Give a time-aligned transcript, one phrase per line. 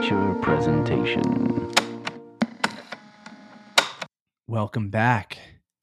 [0.00, 1.70] amateur presentation.
[4.48, 5.36] Welcome back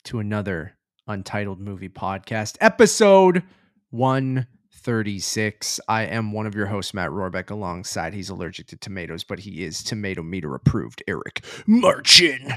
[0.06, 3.44] to another Untitled Movie Podcast, episode
[3.92, 5.80] 136.
[5.88, 9.64] I am one of your hosts, Matt Rohrbeck, alongside he's allergic to tomatoes, but he
[9.64, 12.56] is tomato meter approved, Eric Marchin.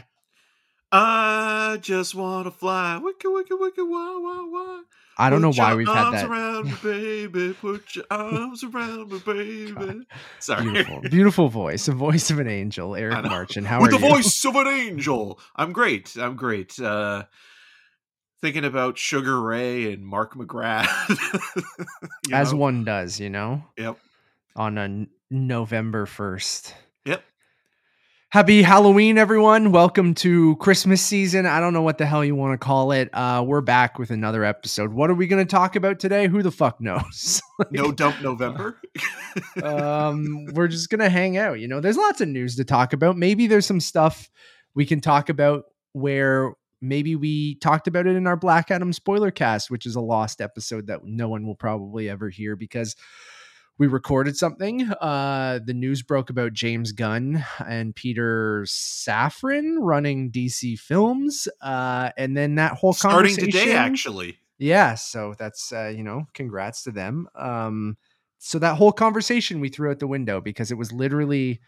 [0.92, 3.00] I just want to fly.
[3.02, 4.80] Wicka, wicka, wicka, wah, wah, wah.
[5.18, 6.26] I don't know why we've had that.
[6.28, 7.52] Put your arms around me, baby.
[7.60, 10.06] Put your arms around me, baby.
[10.38, 10.62] Sorry.
[10.64, 13.24] Beautiful, beautiful voice, a voice of an angel, Eric.
[13.24, 13.64] Marchin.
[13.64, 15.38] How With are the voice of an angel.
[15.54, 16.16] I'm great.
[16.18, 16.80] I'm great.
[16.80, 17.24] Uh,
[18.40, 20.88] thinking about Sugar Ray and Mark McGrath.
[22.32, 22.58] As know?
[22.58, 23.98] one does, you know, Yep.
[24.56, 26.72] on a November 1st.
[28.32, 29.72] Happy Halloween, everyone.
[29.72, 31.46] Welcome to Christmas season.
[31.46, 33.10] I don't know what the hell you want to call it.
[33.12, 34.92] Uh, we're back with another episode.
[34.92, 36.28] What are we going to talk about today?
[36.28, 37.42] Who the fuck knows?
[37.72, 38.80] No Dump November.
[39.62, 41.60] um, we're just going to hang out.
[41.60, 43.18] You know, there's lots of news to talk about.
[43.18, 44.30] Maybe there's some stuff
[44.74, 49.30] we can talk about where maybe we talked about it in our Black Adam spoiler
[49.30, 52.96] cast, which is a lost episode that no one will probably ever hear because
[53.80, 54.82] we recorded something.
[55.00, 62.36] Uh, the news broke about James Gunn and Peter Safran running DC Films, uh, and
[62.36, 63.50] then that whole conversation.
[63.50, 64.38] Starting today, actually.
[64.58, 67.96] yeah so that's uh you know congrats to them um
[68.38, 71.58] so that whole conversation we threw out the window because it was literally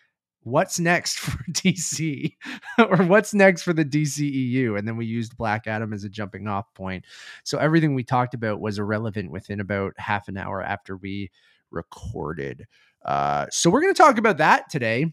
[0.42, 2.34] what's next for dc
[2.78, 6.46] or what's next for the dceu and then we used black adam as a jumping
[6.46, 7.06] off point
[7.44, 11.30] so everything we talked about was irrelevant within about half an hour after we
[11.73, 12.67] recorded
[13.05, 15.12] uh so we're going to talk about that today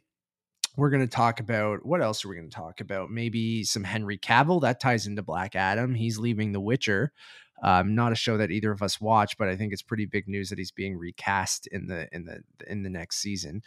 [0.79, 3.09] we're going to talk about what else are we going to talk about?
[3.11, 5.93] Maybe some Henry Cavill that ties into Black Adam.
[5.93, 7.11] He's leaving The Witcher.
[7.61, 10.27] Um, not a show that either of us watch, but I think it's pretty big
[10.27, 13.61] news that he's being recast in the in the in the next season.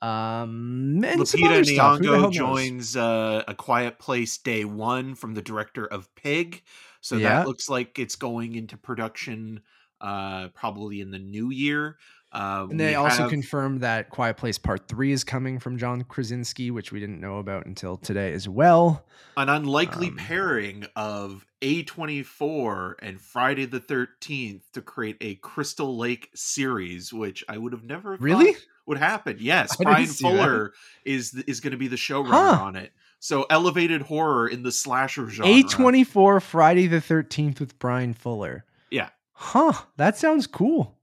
[0.00, 1.98] Um, and Lupita stuff.
[1.98, 6.12] Who the hell Nyong'o joins uh, A Quiet Place Day One from the director of
[6.14, 6.62] Pig,
[7.00, 7.38] so Yeah.
[7.38, 9.62] that looks like it's going into production
[10.00, 11.98] uh, probably in the new year.
[12.32, 16.02] Uh, And they also have confirmed that Quiet Place Part Three is coming from John
[16.04, 19.04] Krasinski, which we didn't know about until today as well.
[19.36, 26.30] an unlikely um, pairing of A24 and Friday the 13th to create a Crystal Lake
[26.34, 28.56] series, which I would have never thought Really?
[28.86, 29.36] would happen.
[29.40, 30.06] Yes, I Bryan.
[30.06, 30.72] Fuller
[31.04, 32.62] is is going to be the showrunner Huh.
[32.64, 32.92] on it.
[33.20, 35.52] So elevated horror in the slasher genre.
[35.52, 38.64] A twenty four Friday the Thirteenth with Bryan Fuller.
[38.90, 39.10] Yeah.
[39.32, 39.72] Huh.
[39.96, 40.98] That sounds cool.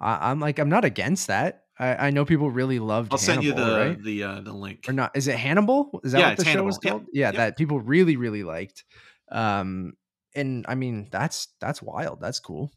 [0.00, 1.64] I, I'm like I'm not against that.
[1.78, 3.12] I, I know people really loved.
[3.12, 4.02] I'll send you Hannibal, the right?
[4.02, 4.86] the uh, the link.
[4.88, 5.16] or not.
[5.16, 6.00] Is it Hannibal?
[6.04, 6.80] Is that Yeah, what the show was Hannibal.
[6.82, 6.92] Yep.
[6.92, 7.06] called?
[7.12, 7.36] Yeah, Yep.
[7.36, 8.84] that people really really liked.
[9.30, 9.94] Um,
[10.34, 12.20] and I mean that's that's wild.
[12.20, 12.72] That's cool.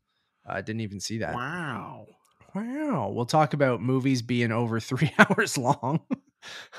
[0.46, 1.36] I didn't even see that.
[1.36, 2.06] Wow.
[2.56, 3.12] Wow.
[3.14, 6.02] We'll talk about movies being over three hours long.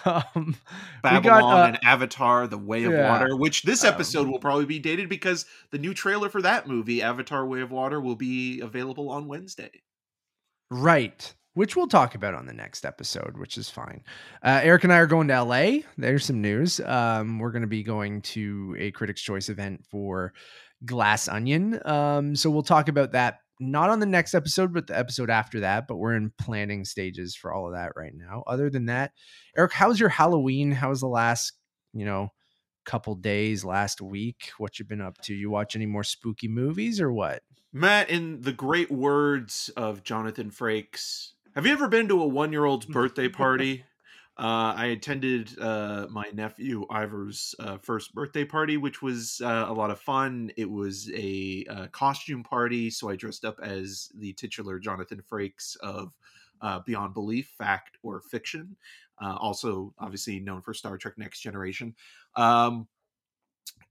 [0.05, 0.57] um,
[1.03, 4.29] Babylon we got, uh, and Avatar: The Way of yeah, Water, which this um, episode
[4.29, 8.01] will probably be dated because the new trailer for that movie, Avatar: Way of Water,
[8.01, 9.71] will be available on Wednesday.
[10.71, 11.35] Right.
[11.55, 14.03] Which we'll talk about on the next episode, which is fine.
[14.43, 15.79] Uh, Eric and I are going to LA.
[15.97, 16.81] There's some news.
[16.81, 20.33] Um, we're going to be going to a Critics' Choice event for
[20.85, 21.81] Glass Onion.
[21.87, 25.61] Um, so we'll talk about that not on the next episode, but the episode after
[25.61, 25.87] that.
[25.87, 28.43] But we're in planning stages for all of that right now.
[28.49, 29.13] Other than that,
[29.57, 30.73] Eric, how's your Halloween?
[30.73, 31.53] How was the last,
[31.93, 32.31] you know,
[32.85, 34.51] couple days, last week?
[34.59, 35.35] What you've been up to?
[35.35, 37.43] You watch any more spooky movies or what?
[37.73, 42.87] Matt, in the great words of Jonathan Frakes, have you ever been to a one-year-old's
[42.87, 43.85] birthday party?
[44.37, 49.73] Uh, I attended uh, my nephew Ivor's uh, first birthday party, which was uh, a
[49.73, 50.51] lot of fun.
[50.57, 55.77] It was a uh, costume party, so I dressed up as the titular Jonathan Frakes
[55.77, 56.15] of
[56.61, 58.77] uh, Beyond Belief, Fact or Fiction.
[59.23, 61.95] Uh, also, obviously known for Star Trek: Next Generation.
[62.37, 62.89] Um,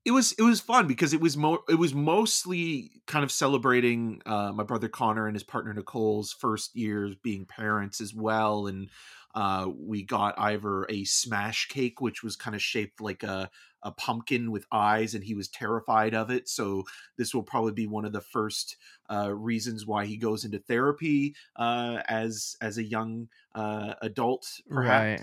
[0.06, 4.22] it was it was fun because it was mo- it was mostly kind of celebrating
[4.26, 8.90] uh, my brother Connor and his partner Nicole's first years being parents as well, and
[9.34, 13.50] uh, we got Ivor a smash cake, which was kind of shaped like a
[13.82, 16.50] a pumpkin with eyes, and he was terrified of it.
[16.50, 16.84] So
[17.18, 18.76] this will probably be one of the first
[19.10, 25.08] uh, reasons why he goes into therapy uh, as as a young uh, adult, perhaps
[25.08, 25.22] Right.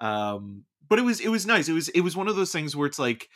[0.00, 1.68] um but it was it was nice.
[1.68, 3.28] It was it was one of those things where it's like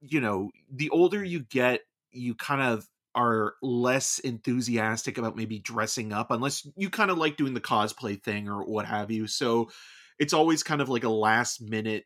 [0.00, 1.80] you know the older you get
[2.10, 7.36] you kind of are less enthusiastic about maybe dressing up unless you kind of like
[7.36, 9.26] doing the cosplay thing or what have you.
[9.26, 9.70] So
[10.18, 12.04] it's always kind of like a last minute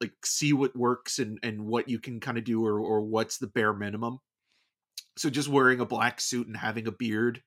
[0.00, 3.38] like see what works and and what you can kind of do or or what's
[3.38, 4.18] the bare minimum.
[5.16, 7.42] So just wearing a black suit and having a beard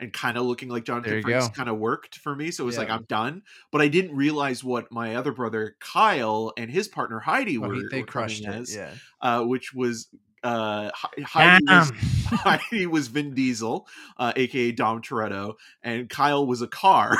[0.00, 2.50] and kind of looking like Jonathan Frakes kind of worked for me.
[2.50, 3.42] So it was like I'm done.
[3.70, 7.74] But I didn't realize what my other brother Kyle and his partner Heidi Oh, were,
[7.74, 8.48] he- they were crushed it.
[8.48, 8.90] as, Yeah.
[9.20, 10.08] uh, which was
[10.42, 11.90] uh, He- Heidi was
[12.30, 13.86] Heidi was Vin Diesel,
[14.16, 17.16] uh, aka Dom Toretto, and Kyle was a car.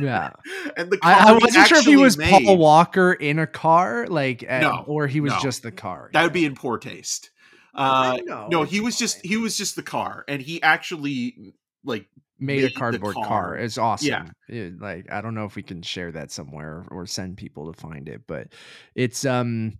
[0.00, 0.30] Yeah.
[0.76, 4.06] and the car I, I wasn't sure if he was Paul Walker in a car,
[4.08, 5.40] like, uh, No, or he was no.
[5.40, 6.10] just the car.
[6.12, 7.30] That would be in poor taste.
[7.74, 11.54] Uh, no, he was just he was just the car, and he actually
[11.84, 12.06] like
[12.38, 13.26] made, made a cardboard car.
[13.26, 13.56] car.
[13.56, 14.08] It's awesome.
[14.08, 14.26] Yeah.
[14.48, 17.80] It- like I don't know if we can share that somewhere or send people to
[17.80, 18.48] find it, but
[18.94, 19.78] it's um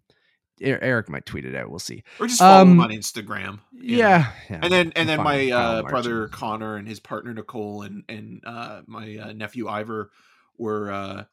[0.60, 1.70] Eric might tweet it out.
[1.70, 2.04] We'll see.
[2.20, 3.58] or just follow him Um, on Instagram.
[3.72, 4.60] Yeah, yeah.
[4.62, 8.82] And then and then my uh, brother Connor and his partner Nicole and and uh,
[8.86, 10.10] my uh, nephew Ivor
[10.58, 11.24] were uh,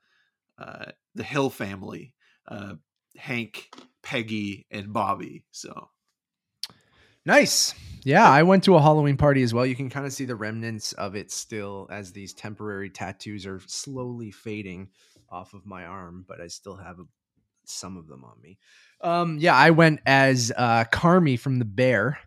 [0.57, 2.15] uh, the Hill family,
[2.47, 2.75] uh,
[3.17, 3.69] Hank,
[4.01, 5.43] Peggy, and Bobby.
[5.51, 5.89] So
[7.25, 7.73] Nice.
[8.03, 9.65] Yeah, I went to a Halloween party as well.
[9.65, 13.61] You can kind of see the remnants of it still as these temporary tattoos are
[13.67, 14.89] slowly fading
[15.29, 17.03] off of my arm, but I still have a,
[17.65, 18.57] some of them on me.
[19.01, 22.19] Um, yeah, I went as uh, Carmy from The Bear.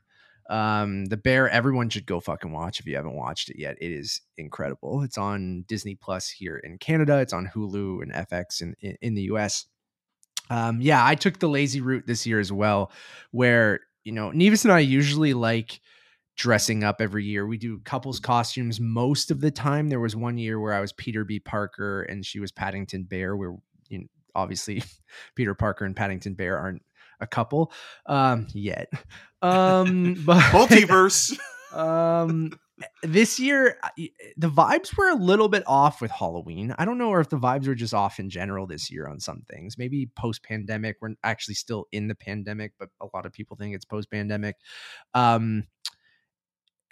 [0.51, 3.77] Um, The Bear, everyone should go fucking watch if you haven't watched it yet.
[3.81, 5.03] It is incredible.
[5.03, 7.19] It's on Disney Plus here in Canada.
[7.19, 9.67] It's on Hulu and FX in in, in the US.
[10.51, 12.93] Um, yeah, I took the lazy route this year as well,
[13.31, 15.81] where you know, Nevis and I usually like
[16.37, 17.47] dressing up every year.
[17.47, 19.89] We do couples costumes most of the time.
[19.89, 21.39] There was one year where I was Peter B.
[21.39, 23.57] Parker and she was Paddington Bear, where
[23.89, 24.05] you know,
[24.35, 24.83] obviously
[25.37, 26.83] Peter Parker and Paddington Bear aren't
[27.21, 27.73] a couple
[28.07, 28.89] um yet.
[29.43, 31.37] Um but multiverse.
[31.73, 32.53] um
[33.03, 33.79] this year
[34.37, 36.75] the vibes were a little bit off with halloween.
[36.79, 39.43] I don't know if the vibes were just off in general this year on some
[39.51, 39.79] things.
[39.79, 43.75] Maybe post pandemic we're actually still in the pandemic but a lot of people think
[43.75, 44.57] it's post pandemic
[45.15, 45.65] um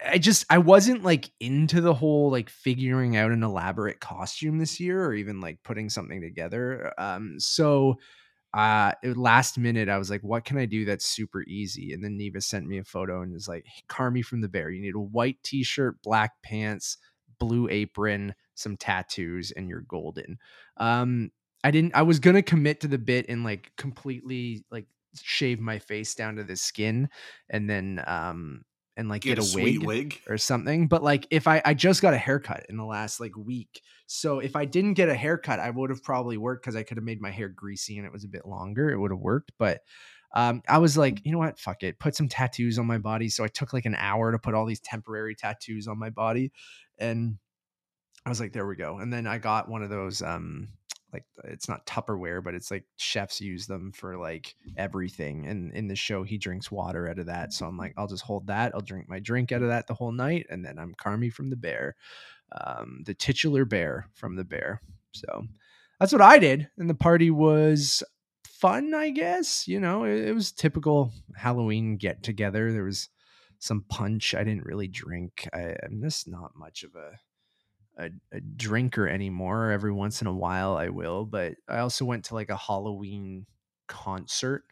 [0.06, 4.80] i just i wasn't like into the whole like figuring out an elaborate costume this
[4.80, 7.96] year or even like putting something together um so
[8.52, 11.92] uh last minute i was like what can i do that's super easy?
[11.92, 14.70] And then neva sent me a photo and is like hey, carmy from the bear
[14.70, 16.98] you need a white t-shirt black pants
[17.38, 20.38] blue apron some tattoos and you're golden.
[20.76, 21.30] Um
[21.62, 24.86] i didn't i was gonna commit to the bit and like completely like
[25.22, 27.08] shave my face down to the skin
[27.48, 28.62] and then um
[29.00, 30.20] and like Get get, a a, wig wig.
[30.28, 30.86] or something.
[30.86, 33.82] But like if I I just got a haircut in the last like week.
[34.06, 36.98] So if I didn't get a haircut, I would have probably worked because I could
[36.98, 38.90] have made my hair greasy and it was a bit longer.
[38.90, 39.52] It would have worked.
[39.58, 39.80] But
[40.34, 41.58] um, I was like, you know what?
[41.58, 41.98] Fuck it.
[41.98, 43.28] Put some tattoos on my body.
[43.28, 46.52] So I took like an hour to put all these temporary tattoos on my body.
[46.98, 47.38] And
[48.26, 48.98] I was like, there we go.
[48.98, 50.68] And then I got one of those um
[51.12, 55.46] like it's not Tupperware, but it's like chefs use them for like everything.
[55.46, 57.52] And in the show, he drinks water out of that.
[57.52, 58.74] So I'm like, I'll just hold that.
[58.74, 61.50] I'll drink my drink out of that the whole night, and then I'm Carmy from
[61.50, 61.96] the Bear,
[62.52, 64.80] um, the titular bear from the Bear.
[65.12, 65.46] So
[65.98, 68.02] that's what I did, and the party was
[68.46, 68.94] fun.
[68.94, 72.72] I guess you know it, it was typical Halloween get together.
[72.72, 73.08] There was
[73.58, 74.34] some punch.
[74.34, 75.48] I didn't really drink.
[75.52, 77.18] I, I'm just not much of a
[77.98, 79.70] a, a drinker anymore.
[79.70, 81.24] Every once in a while, I will.
[81.24, 83.46] But I also went to like a Halloween
[83.88, 84.64] concert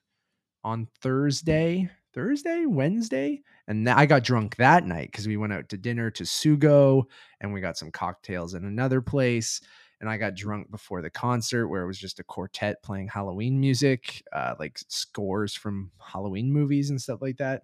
[0.65, 5.69] on Thursday, Thursday, Wednesday, and th- I got drunk that night because we went out
[5.70, 7.05] to dinner to Sugo,
[7.41, 9.61] and we got some cocktails in another place.
[10.00, 13.59] And I got drunk before the concert where it was just a quartet playing Halloween
[13.61, 17.62] music, uh, like scores from Halloween movies and stuff like that.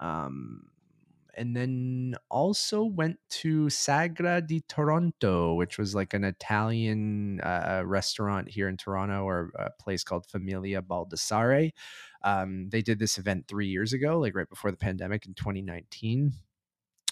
[0.00, 0.71] Um,
[1.34, 8.48] and then also went to Sagra di Toronto, which was like an Italian uh, restaurant
[8.50, 11.72] here in Toronto, or a place called Famiglia Baldassarre.
[12.22, 16.32] Um, they did this event three years ago, like right before the pandemic in 2019,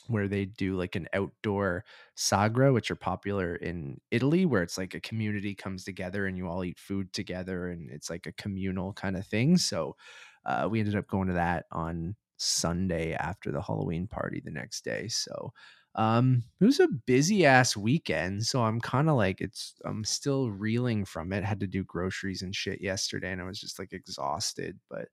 [0.09, 1.85] where they do like an outdoor
[2.17, 6.49] sagra, which are popular in Italy, where it's like a community comes together and you
[6.49, 9.57] all eat food together, and it's like a communal kind of thing.
[9.57, 9.97] So
[10.45, 14.85] uh, we ended up going to that on Sunday after the Halloween party the next
[14.85, 15.09] day.
[15.09, 15.53] So
[15.97, 18.47] um it was a busy ass weekend.
[18.47, 21.45] So I'm kind of like it's I'm still reeling from it.
[21.45, 24.79] Had to do groceries and shit yesterday and I was just like exhausted.
[24.89, 25.09] But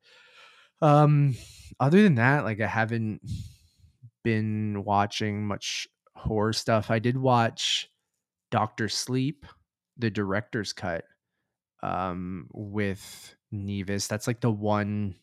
[0.81, 1.35] um
[1.79, 3.21] other than that, like I haven't
[4.23, 6.91] been watching much horror stuff.
[6.91, 7.89] I did watch
[8.51, 9.45] Doctor Sleep,
[9.97, 11.05] the director's cut,
[11.83, 14.07] um, with Nevis.
[14.07, 15.15] That's like the one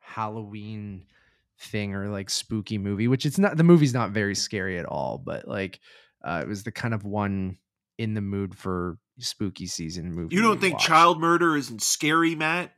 [0.00, 1.06] Halloween
[1.62, 5.18] thing or like spooky movie, which it's not the movie's not very scary at all,
[5.18, 5.80] but like
[6.24, 7.56] uh, it was the kind of one
[7.98, 10.34] in the mood for spooky season movie.
[10.34, 10.86] You don't think watched.
[10.86, 12.72] child murder isn't scary, Matt?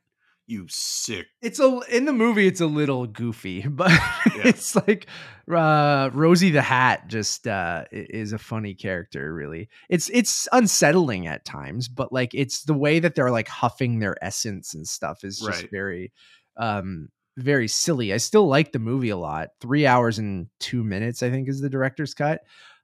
[0.46, 1.26] You sick.
[1.40, 2.46] It's a in the movie.
[2.46, 3.90] It's a little goofy, but
[4.26, 5.06] it's like
[5.50, 9.32] uh, Rosie the Hat just uh, is a funny character.
[9.32, 14.00] Really, it's it's unsettling at times, but like it's the way that they're like huffing
[14.00, 15.70] their essence and stuff is just Right.
[15.70, 16.12] very,
[16.58, 18.12] um, very silly.
[18.12, 19.50] I still like the movie a lot.
[19.60, 22.42] Three hours and two minutes, I think, is the director's cut.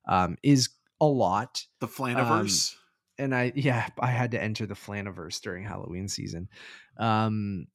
[0.08, 0.68] Um, is
[1.00, 2.74] a lot The Flaniverse.
[3.18, 6.48] and I yeah, I had to enter the Flaniverse during Halloween season.
[6.98, 7.66] Um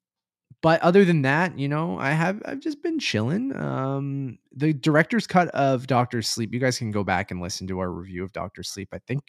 [0.61, 3.55] but other than that, you know, I have I've just been chilling.
[3.55, 6.53] Um the director's cut of Doctor Sleep.
[6.53, 8.89] You guys can go back and listen to our review of Doctor Sleep.
[8.93, 9.23] I think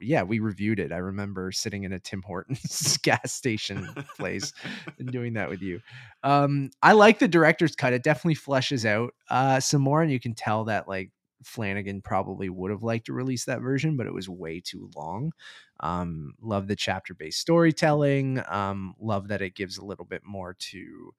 [0.00, 0.92] yeah, we reviewed it.
[0.92, 4.52] I remember sitting in a Tim Hortons gas station place
[4.98, 5.80] and doing that with you.
[6.22, 7.92] Um, I like the director's cut.
[7.92, 11.10] It definitely fleshes out uh, some more, and you can tell that like
[11.44, 15.32] Flanagan probably would have liked to release that version, but it was way too long.
[15.80, 18.40] Um, love the chapter based storytelling.
[18.48, 21.14] Um, love that it gives a little bit more to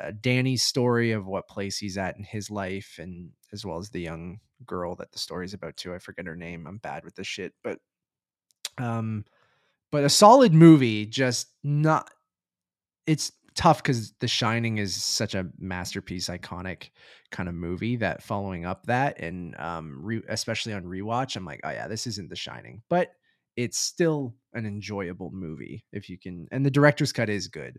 [0.00, 3.90] uh, Danny's story of what place he's at in his life, and as well as
[3.90, 5.94] the young girl that the story's about too.
[5.94, 6.66] I forget her name.
[6.66, 7.78] I'm bad with this shit, but
[8.78, 9.24] um,
[9.90, 11.06] but a solid movie.
[11.06, 12.10] Just not.
[13.06, 16.90] It's tough because The Shining is such a masterpiece, iconic
[17.30, 21.60] kind of movie that following up that and um, re- especially on rewatch, I'm like,
[21.64, 23.12] oh yeah, this isn't The Shining, but
[23.56, 26.48] it's still an enjoyable movie if you can.
[26.50, 27.78] And the director's cut is good.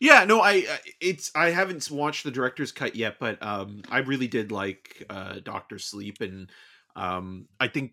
[0.00, 3.98] Yeah, no, I uh, it's I haven't watched the director's cut yet, but um I
[3.98, 6.50] really did like uh Doctor Sleep and
[6.94, 7.92] um I think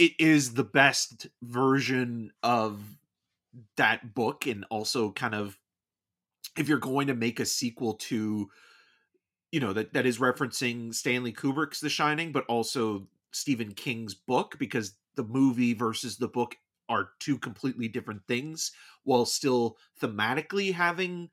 [0.00, 2.98] it is the best version of
[3.76, 5.58] that book and also kind of
[6.56, 8.50] if you're going to make a sequel to
[9.52, 14.56] you know that that is referencing Stanley Kubrick's The Shining but also Stephen King's book
[14.58, 16.56] because the movie versus the book
[16.88, 18.72] are two completely different things
[19.04, 21.30] while still thematically having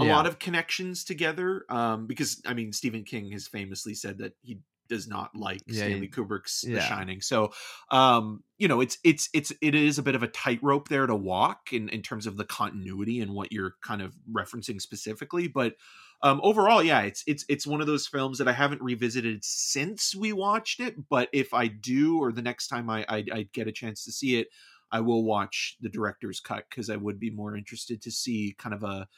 [0.00, 0.04] a Yeah.
[0.04, 4.58] lot of connections together um because i mean stephen king has famously said that he
[4.88, 7.20] does not like Yeah, stanley kubrick's the shining.
[7.20, 7.52] So
[7.90, 11.14] um you know it's it's it's it is a bit of a tightrope there to
[11.14, 15.74] walk in in terms of the continuity and what you're kind of referencing specifically but
[16.22, 20.14] um overall yeah it's it's it's one of those films that i haven't revisited since
[20.14, 23.68] we watched it but if i do or the next time i i, I get
[23.68, 24.48] a chance to see it
[24.92, 28.74] i will watch the director's cut because i would be more interested to see kind
[28.74, 29.08] of a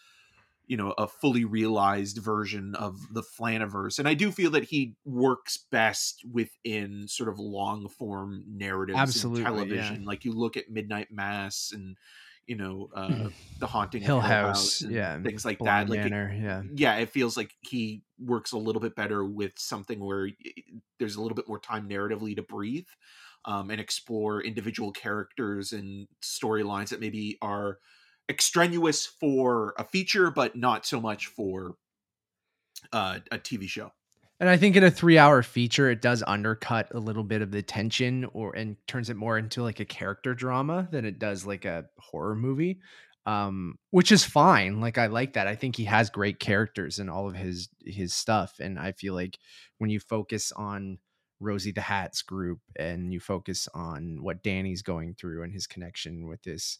[0.66, 4.94] you know a fully realized version of the flaniverse and i do feel that he
[5.04, 9.64] works best within sort of long form narratives Absolutely, and yeah.
[9.64, 11.96] television like you look at midnight mass and
[12.46, 16.62] you know uh the haunting Hill House, yeah, things like Blind that like it- yeah.
[16.74, 20.28] yeah it feels like he works a little bit better with something where
[20.98, 22.86] there's a little bit more time narratively to breathe
[23.46, 27.78] um, and explore individual characters and storylines that maybe are
[28.28, 31.76] extraneous for a feature but not so much for
[32.92, 33.90] uh, a tv show
[34.38, 37.50] And I think in a three hour feature, it does undercut a little bit of
[37.50, 41.46] the tension or and turns it more into like a character drama than it does
[41.46, 42.80] like a horror movie.
[43.24, 44.80] Um, which is fine.
[44.80, 45.48] Like I like that.
[45.48, 48.60] I think he has great characters in all of his his stuff.
[48.60, 49.38] And I feel like
[49.78, 50.98] when you focus on
[51.40, 56.28] Rosie the Hat's group and you focus on what Danny's going through and his connection
[56.28, 56.78] with this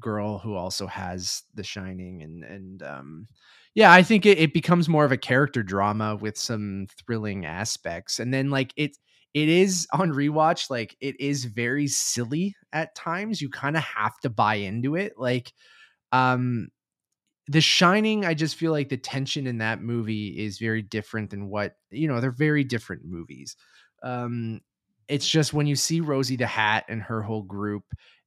[0.00, 3.26] girl who also has the shining and and um
[3.74, 8.18] yeah i think it, it becomes more of a character drama with some thrilling aspects.
[8.18, 8.96] And then like it
[9.34, 13.40] it is on rewatch like it is very silly at times.
[13.40, 15.14] You kind of have to buy into it.
[15.16, 15.52] Like
[16.12, 16.68] um
[17.48, 21.48] the shining i just feel like the tension in that movie is very different than
[21.48, 23.56] what you know they're very different movies.
[24.02, 24.60] Um
[25.08, 27.84] it's just when you see rosie the hat and her whole group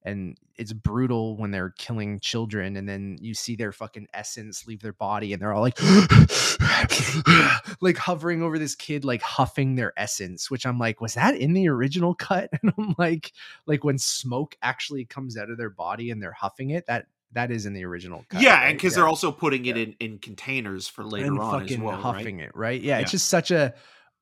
[0.10, 4.82] and it's brutal when they're killing children and then you see their fucking essence leave
[4.82, 5.80] their body and they're all like
[7.82, 11.54] like hovering over this kid like huffing their essence which i'm like was that in
[11.54, 13.32] the original cut and i'm like
[13.66, 17.52] like when smoke actually comes out of their body and they're huffing it that that
[17.52, 18.70] is in the original cut yeah right?
[18.70, 21.62] and because Yeah they're also putting it in in containers for later and on as
[21.62, 22.02] fucking well right?
[22.02, 22.82] huffing it, right?
[22.82, 23.74] Yeah, it's just such a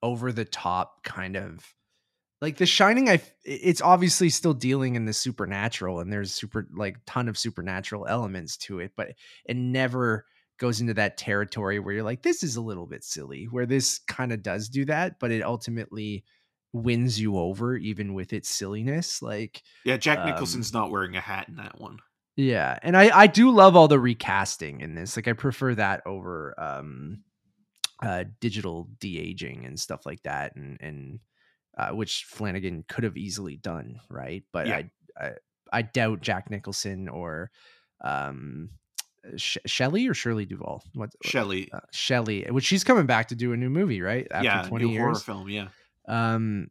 [0.04, 1.74] over the top kind of
[2.42, 3.10] like The Shining.
[3.10, 8.08] i it's obviously still dealing in the supernatural, and there's super like ton of supernatural
[8.08, 9.14] elements to it, but
[9.46, 10.26] it never
[10.60, 13.46] goes into that territory where you're like, this is a little bit silly.
[13.46, 16.24] Where this kind of does do that, but it ultimately
[16.74, 19.22] wins you over even with its silliness.
[19.22, 22.00] Like yeah jack Um, nicholson's not wearing a hat in that one
[22.38, 25.16] yeah, and I I do love all the recasting in this.
[25.16, 27.24] Like I prefer that over um
[28.04, 31.20] uh digital de-aging and stuff like that and and
[31.78, 34.44] uh which Flanagan could have easily done, right?
[34.52, 34.78] But Yeah.
[34.78, 35.32] I I
[35.72, 37.52] I doubt Jack Nicholson or
[38.02, 38.70] um
[39.36, 40.84] Sh- Shelley or Shirley Duvall?
[40.94, 41.70] What Shelley.
[41.74, 44.26] uh, Shelley, which she's coming back to do a new movie, right?
[44.32, 45.02] After yeah, 20 new years.
[45.02, 45.50] horror film.
[45.50, 45.68] Yeah.
[46.08, 46.70] Um,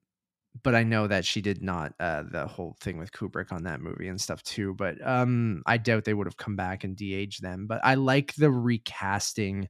[0.62, 3.82] but I know that she did not uh, the whole thing with Kubrick on that
[3.82, 4.72] movie and stuff too.
[4.72, 7.66] But um, I doubt they would have come back and de-aged them.
[7.66, 9.68] But I like the recasting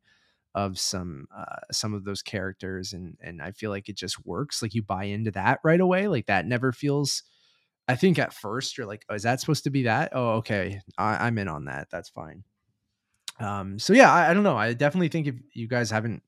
[0.56, 4.62] of some uh, some of those characters, and and I feel like it just works.
[4.62, 6.08] Like you buy into that right away.
[6.08, 7.22] Like that never feels.
[7.86, 10.10] I think at first you're like, oh, is that supposed to be that?
[10.12, 11.88] Oh, okay, I, I'm in on that.
[11.92, 12.42] That's fine.
[13.38, 14.56] Um, so yeah, I, I don't know.
[14.56, 16.22] I definitely think if you guys haven't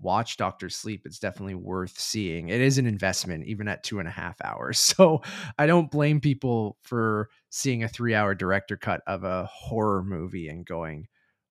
[0.00, 2.48] watch Doctor Sleep, it's definitely worth seeing.
[2.48, 4.80] It is an investment, even at two and a half hours.
[4.98, 5.22] So
[5.58, 10.48] I don't blame people for seeing a three hour director cut of a horror movie
[10.48, 11.06] and going,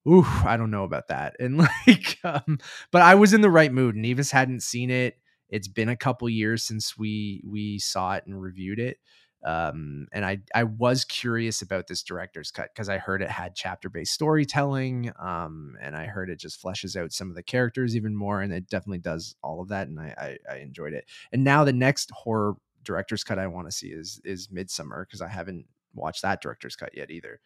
[0.08, 1.36] Ooh, I don't know about that.
[1.40, 2.60] And like, um,
[2.92, 3.96] but I was in the right mood.
[3.96, 5.18] Nevis hadn't seen it.
[5.50, 8.98] It's been a couple years since we we saw it and reviewed it
[9.46, 13.54] um and i i was curious about this director's cut because i heard it had
[13.56, 17.96] chapter based storytelling um and i heard it just fleshes out some of the characters
[17.96, 21.06] even more and it definitely does all of that and i i, I enjoyed it
[21.32, 25.22] and now the next horror director's cut i want to see is is midsommar because
[25.22, 27.40] i haven't watched that director's cut yet either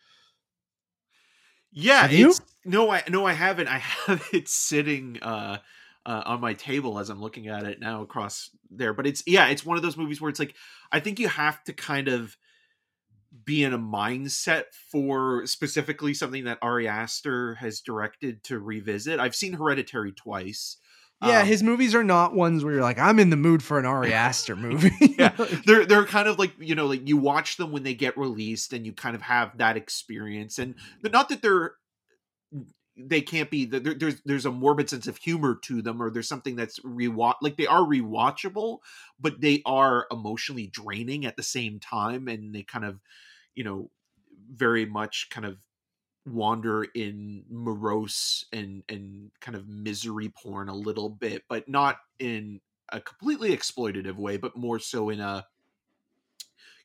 [1.71, 2.33] Yeah, Have you?
[2.65, 3.67] no, I no, I haven't.
[3.67, 5.57] I have it sitting uh,
[6.05, 8.93] uh, on my table as I'm looking at it now across there.
[8.93, 10.55] But it's yeah, it's one of those movies where it's like
[10.91, 12.37] I think you have to kind of
[13.45, 19.19] be in a mindset for specifically something that Ari Aster has directed to revisit.
[19.19, 20.77] I've seen Hereditary twice.
[21.23, 23.77] Yeah Um, his movies are not ones where you're like i'm in the mood for
[23.79, 25.35] an ari aster movie Yeah.
[25.65, 28.73] they're they're kind of like you know like you watch them when they get released
[28.73, 31.73] and you kind of have that experience and not that they're
[32.97, 36.55] they can't be there's there's a morbid sense of humor to them or there's something
[36.55, 38.79] that's rewatch like they are rewatchable
[39.19, 42.99] but they are emotionally draining at the same time and they kind of
[43.55, 43.89] you know
[44.53, 45.57] very much kind of
[46.25, 52.59] wander in morose and and kind of misery porn a little bit but not in
[52.89, 55.45] a completely exploitative way but more so in a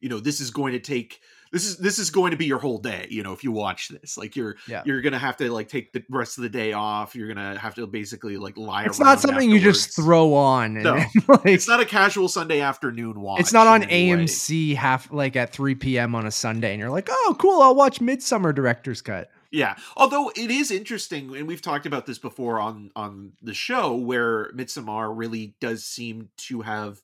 [0.00, 1.20] you know this is going to take
[1.52, 3.88] this is this is going to be your whole day you know if you watch
[3.88, 4.82] this like you're Yeah.
[4.84, 7.74] you're gonna have to like take the rest of the day off you're gonna have
[7.76, 10.96] to basically like lie it's not something you just throw on and No.
[10.96, 14.24] then, like, it's not a casual sunday afternoon watch it's not on any way.
[14.24, 16.14] AMC half like at 3 p.m.
[16.14, 19.30] on a Sunday, and you're like, oh, cool, I'll watch Midsommar Director's Cut.
[19.50, 19.76] Yeah.
[19.96, 24.50] Although it is interesting, and we've talked about this before on on the show, where
[24.52, 27.00] Midsommar really does seem to have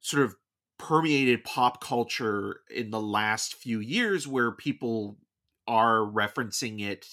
[0.00, 0.36] sort of
[0.80, 5.18] permeated pop culture in the last few years, where people
[5.68, 7.06] are referencing it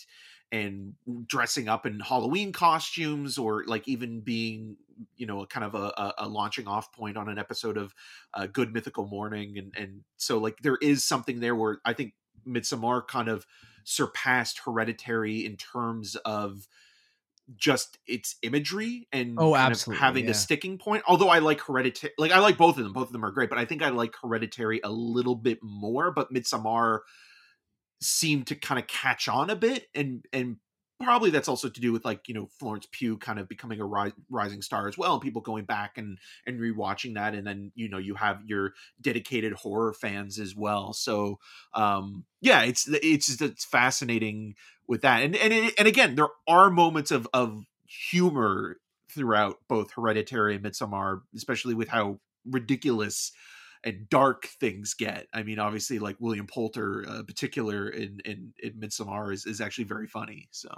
[0.52, 0.94] and
[1.28, 4.78] dressing up in Halloween costumes, or like even being,
[5.18, 7.94] you know, a kind of a, a, launching off point on an episode of
[8.34, 12.14] uh, Good Mythical Morning, and and so like there is something there where I think
[12.48, 13.46] Midsommar kind of
[13.84, 16.68] surpassed Hereditary in terms of
[17.56, 20.32] just its imagery and Oh, absolutely, having yeah.
[20.32, 21.04] the sticking point.
[21.08, 22.94] Although I like Hereditary, like I like both of them.
[22.94, 26.12] Both of them are great, but I think I like Hereditary a little bit more.
[26.12, 27.00] But Midsommar
[28.02, 30.58] seemed to kind of catch on a bit, and and
[31.00, 33.86] probably that's also to do with like you know Florence Pugh kind of becoming a
[33.86, 37.72] ri- rising star as well, and people going back and and rewatching that, and then
[37.76, 40.94] you know you have your dedicated horror fans as well.
[40.94, 41.40] So
[41.74, 44.56] um yeah, it's it's just it's fascinating
[44.88, 48.78] with that, and and and again, there are moments of of humor
[49.12, 53.32] throughout both Hereditary and Midsommar, especially with how ridiculous
[53.84, 55.28] and dark things get.
[55.34, 59.86] I mean, obviously, like William Poulter, uh, particular in in in Midsommar, is is actually
[59.86, 60.48] very funny.
[60.52, 60.70] So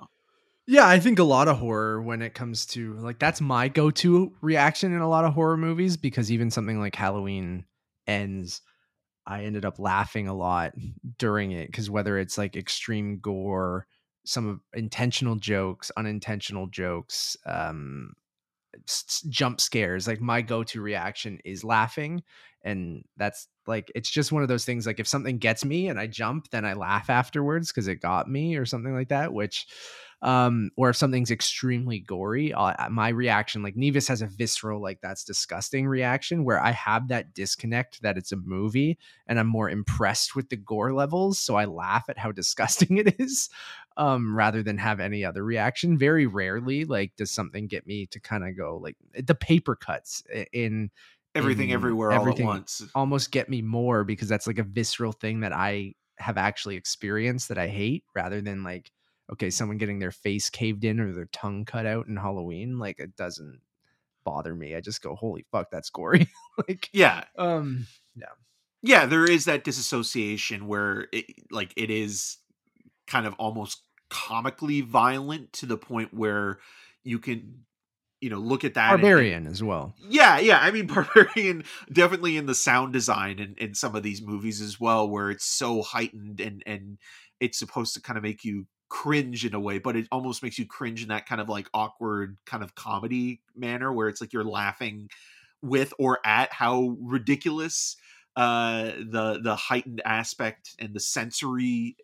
[0.68, 4.36] Yeah, I think a lot of horror when it comes to like that's my go-to
[4.42, 7.66] reaction in a lot of horror movies because even something like Halloween
[8.08, 8.62] ends
[9.26, 10.74] I ended up laughing a lot
[11.18, 13.88] during it cuz whether it's like extreme gore,
[14.26, 18.14] some of intentional jokes, unintentional jokes, um
[19.30, 22.24] jump scares, like my go-to reaction is laughing
[22.64, 26.00] and that's like it's just one of those things like if something gets me and
[26.00, 29.66] I jump then I laugh afterwards cuz it got me or something like that which
[30.22, 35.00] um or if something's extremely gory uh, my reaction like nevis has a visceral like
[35.00, 39.70] that's disgusting reaction where i have that disconnect that it's a movie and i'm more
[39.70, 43.50] impressed with the gore levels so i laugh at how disgusting it is
[44.00, 48.20] um rather than have any other reaction very rarely like does something get me to
[48.20, 50.90] kind of go like the paper cuts in
[51.36, 52.82] everything, in everywhere, everything all at once.
[52.96, 57.50] almost get me more because that's like a visceral thing that I have actually experienced
[57.50, 58.90] that I hate rather than like
[59.32, 63.00] okay someone getting their face caved in or their tongue cut out in Halloween like
[63.00, 63.60] it doesn't
[64.24, 64.76] bother me.
[64.76, 66.28] I just go holy fuck that's gory.
[66.68, 67.88] Like Yeah, um
[68.82, 72.38] yeah, there is that disassociation where it like it is
[73.08, 76.60] kind of almost comically violent to the point where
[77.04, 77.66] you can
[78.22, 79.94] you know look at that barbarian and, as well.
[80.08, 84.22] Yeah yeah i mean barbarian definitely in the sound design in, in some of these
[84.22, 86.98] movies as well where it's so heightened and and
[87.40, 90.58] it's supposed to kind of make you cringe in a way but it almost makes
[90.58, 94.34] you cringe in that kind of like awkward kind of comedy manner where it's like
[94.34, 95.08] you're laughing
[95.62, 97.96] with or at how ridiculous
[98.36, 101.96] uh the the heightened aspect and the sensory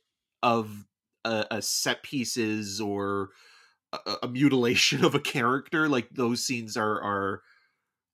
[0.43, 0.85] of
[1.25, 3.29] a, a set pieces or
[3.91, 7.41] a, a, mutilation of a character like those scenes are are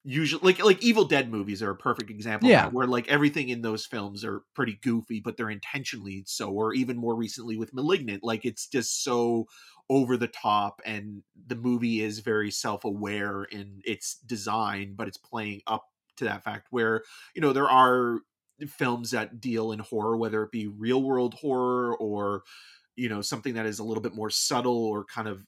[0.04, 2.68] usually like like evil dead movies are a perfect example yeah.
[2.70, 6.98] where like everything in those films are pretty goofy but they're intentionally so or even
[6.98, 9.46] more recently with malignant like it's just so
[9.90, 15.62] over the top and the movie is very self-aware in its design but it's playing
[15.68, 15.86] up
[16.18, 17.04] to that fact where
[17.36, 18.20] you know there are
[18.68, 22.42] films that deal in horror whether it be real world horror or
[23.02, 25.44] you know something that is a little bit more subtle or kind of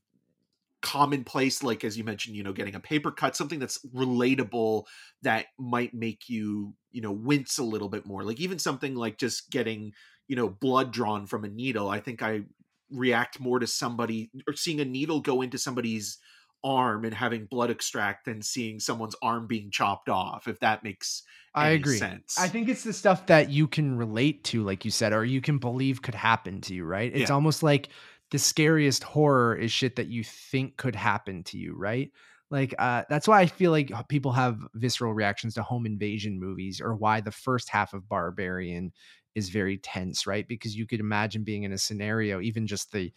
[0.81, 4.83] commonplace like as you mentioned you know getting a paper cut something that's relatable
[5.21, 8.23] that might make you you know wince a little bit more.
[8.23, 9.93] Like even something like just getting
[10.27, 12.41] you know blood drawn from a needle i think i
[12.89, 16.17] react more to somebody or seeing a needle go into somebody's
[16.63, 21.23] arm and having blood extract than seeing someone's arm being chopped off if that makes
[21.55, 22.07] I agree.
[22.07, 22.35] Sense.
[22.35, 25.39] I think it's the stuff that you can relate to, like you said, or you
[25.41, 27.11] can believe could happen to you, right?
[27.13, 27.29] It's Yeah.
[27.29, 27.89] almost like
[28.31, 32.11] the scariest horror is shit that you think could happen to you, right?
[32.49, 36.81] Like uh, that's why I feel like people have visceral reactions to home invasion movies,
[36.81, 38.93] or why the first half of Barbarian
[39.35, 40.47] is very tense, right?
[40.47, 43.11] Because you could imagine being in a scenario, even just the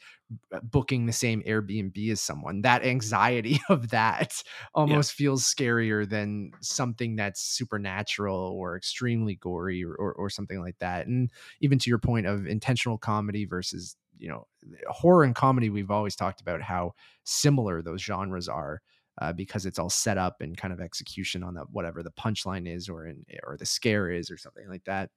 [0.52, 4.42] uh, booking the same Airbnb as someone, that anxiety of that
[4.74, 10.78] almost feels scarier than something that's supernatural or extremely gory or, or, or something like
[10.78, 11.06] that.
[11.06, 14.46] And even to your point of intentional comedy versus, you know,
[14.88, 18.80] horror and comedy, we've always talked about how similar those genres are.
[19.18, 22.68] Uh, because it's all set up and kind of execution on the whatever the punchline
[22.70, 25.08] is or in or the scare is or something like that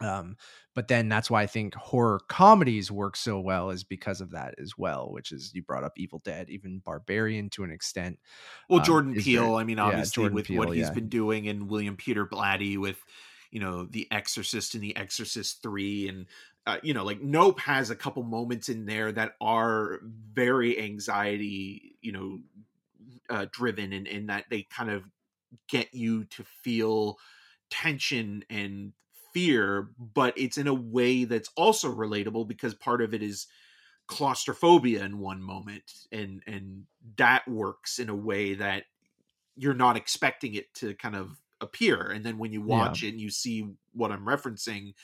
[0.00, 0.36] um
[0.74, 4.54] but then that's why i think horror comedies work so well is because of that
[4.60, 8.18] as well which is you brought up evil dead even barbarian to an extent
[8.68, 10.92] well um, jordan is peele very- i mean obviously Jordan with Peele, what he's yeah.
[10.92, 13.02] been doing and william peter blatty with
[13.50, 16.26] you know the exorcist and the exorcist 3 and
[16.66, 20.00] uh, you know like nope has a couple moments in there that are
[20.32, 22.38] very anxiety you know
[23.30, 25.02] uh, driven and in that they kind of
[25.68, 27.16] get you to feel
[27.70, 28.92] tension and
[29.32, 33.46] fear but it's in a way that's also relatable because part of it is
[34.06, 36.84] claustrophobia in one moment and and
[37.16, 38.84] that works in a way that
[39.56, 43.20] you're not expecting it to kind of appear and then when you watch it and
[43.20, 44.94] you see what i'm referencing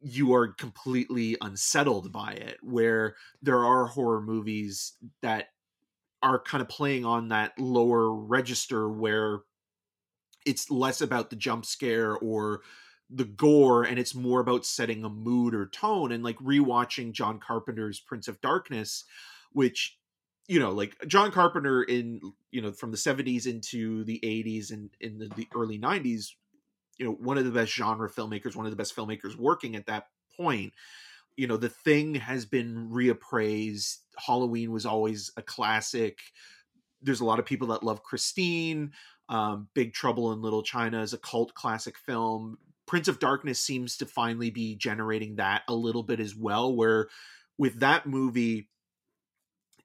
[0.00, 5.48] you are completely unsettled by it where there are horror movies that
[6.22, 9.40] are kind of playing on that lower register where
[10.46, 12.62] it's less about the jump scare or
[13.14, 17.38] the gore and it's more about setting a mood or tone and like rewatching John
[17.38, 19.04] Carpenter's Prince of Darkness
[19.52, 19.98] which
[20.48, 22.20] you know like John Carpenter in
[22.50, 26.30] you know from the 70s into the 80s and in the, the early 90s
[26.98, 29.86] you know one of the best genre filmmakers one of the best filmmakers working at
[29.86, 30.72] that point.
[31.36, 33.98] You know the thing has been reappraised.
[34.18, 36.18] Halloween was always a classic.
[37.00, 38.92] There's a lot of people that love christine.
[39.28, 43.96] Um, big trouble in little china is a cult classic film prince of darkness seems
[43.96, 47.08] to finally be generating that a little bit as well where
[47.58, 48.68] with that movie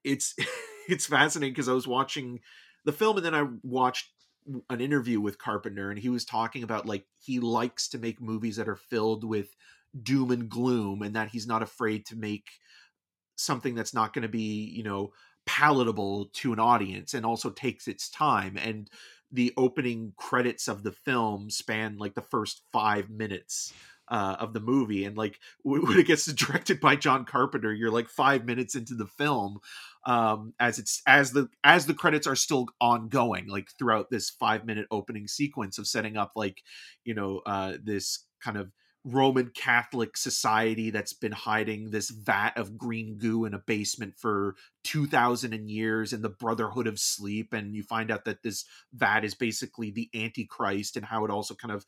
[0.04, 0.34] it's
[0.88, 2.40] it's fascinating because i was watching
[2.84, 4.10] the film and then i watched
[4.70, 8.56] an interview with carpenter and he was talking about like he likes to make movies
[8.56, 9.54] that are filled with
[10.02, 12.48] doom and gloom and that he's not afraid to make
[13.36, 15.12] something that's not going to be you know
[15.48, 18.58] palatable to an audience and also takes its time.
[18.58, 18.90] And
[19.32, 23.72] the opening credits of the film span like the first five minutes
[24.10, 28.08] uh, of the movie and like when it gets directed by john carpenter you're like
[28.08, 29.58] five minutes into the film
[30.06, 34.64] um as it's as the as the credits are still ongoing like throughout this five
[34.64, 36.62] minute opening sequence of setting up like
[37.04, 38.72] you know uh this kind of
[39.10, 44.54] Roman Catholic society that's been hiding this vat of green goo in a basement for
[44.84, 47.54] 2000 years and the Brotherhood of Sleep.
[47.54, 51.54] And you find out that this vat is basically the Antichrist and how it also
[51.54, 51.86] kind of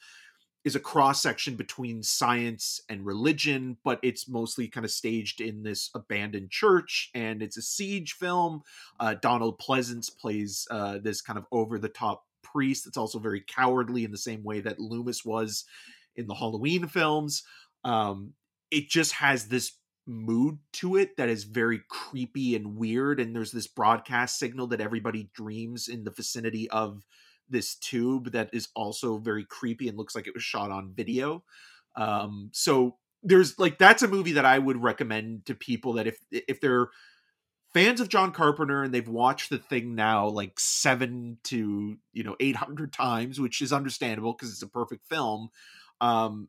[0.65, 5.63] is a cross section between science and religion, but it's mostly kind of staged in
[5.63, 8.63] this abandoned church and it's a siege film.
[8.99, 13.43] Uh, Donald Pleasence plays uh, this kind of over the top priest that's also very
[13.47, 15.65] cowardly in the same way that Loomis was
[16.21, 17.43] in the Halloween films.
[17.85, 18.35] Um,
[18.71, 19.73] it just has this
[20.07, 24.81] mood to it that is very creepy and weird and there's this broadcast signal that
[24.81, 27.05] everybody dreams in the vicinity of
[27.49, 31.45] this tube that is also very creepy and looks like it was shot on video
[31.97, 36.19] um so there's like that's a movie that i would recommend to people that if
[36.33, 36.89] if they're
[37.73, 42.37] fans of john carpenter and they've watched the thing now like seven to you know
[42.41, 45.51] 800 times which is understandable because it's a perfect film
[46.01, 46.49] um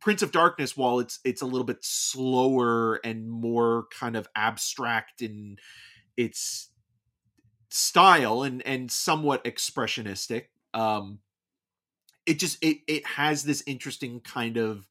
[0.00, 5.22] Prince of Darkness, while it's it's a little bit slower and more kind of abstract
[5.22, 5.56] in
[6.16, 6.70] its
[7.70, 11.20] style and and somewhat expressionistic, um,
[12.26, 14.86] it just it it has this interesting kind of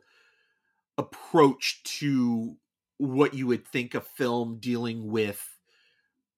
[0.98, 2.56] approach to
[2.98, 5.58] what you would think a film dealing with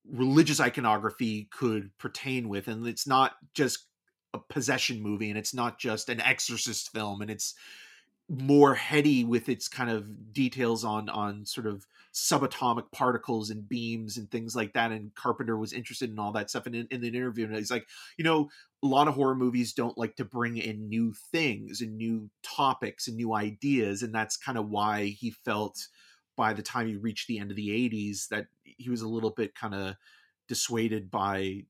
[0.10, 3.87] religious iconography could pertain with and it's not just
[4.34, 7.56] a possession movie and it's not just an exorcist film and it's
[8.30, 14.18] more heady with its kind of details on on sort of subatomic particles and beams
[14.18, 17.00] and things like that and carpenter was interested in all that stuff and in, in
[17.00, 17.88] the interview and he's like
[18.18, 18.50] you know
[18.84, 23.08] a lot of horror movies don't like to bring in new things and new topics
[23.08, 25.88] and new ideas and that's kind of why he felt
[26.36, 29.32] by the time he reached the end of the 80s that he was a little
[29.32, 29.96] bit kind of
[30.48, 31.64] dissuaded by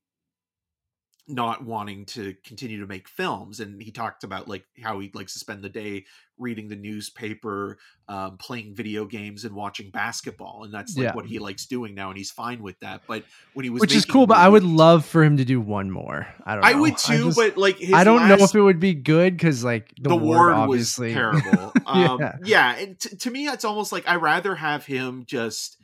[1.30, 5.34] not wanting to continue to make films and he talked about like how he likes
[5.34, 6.06] to spend the day
[6.38, 11.14] reading the newspaper um, playing video games and watching basketball and that's like Yeah.
[11.16, 13.94] what he likes doing now and he's fine with that but when he was Which
[13.96, 16.28] is cool, but I would love for him to do one more.
[16.46, 16.68] I don't know.
[16.70, 19.36] i would too just- but like his I don't know if it would be good
[19.36, 22.36] because like the, the, Ward, Ward obviously was terrible um, Yeah.
[22.44, 25.78] yeah, and t- to me it's almost like i'd rather have him just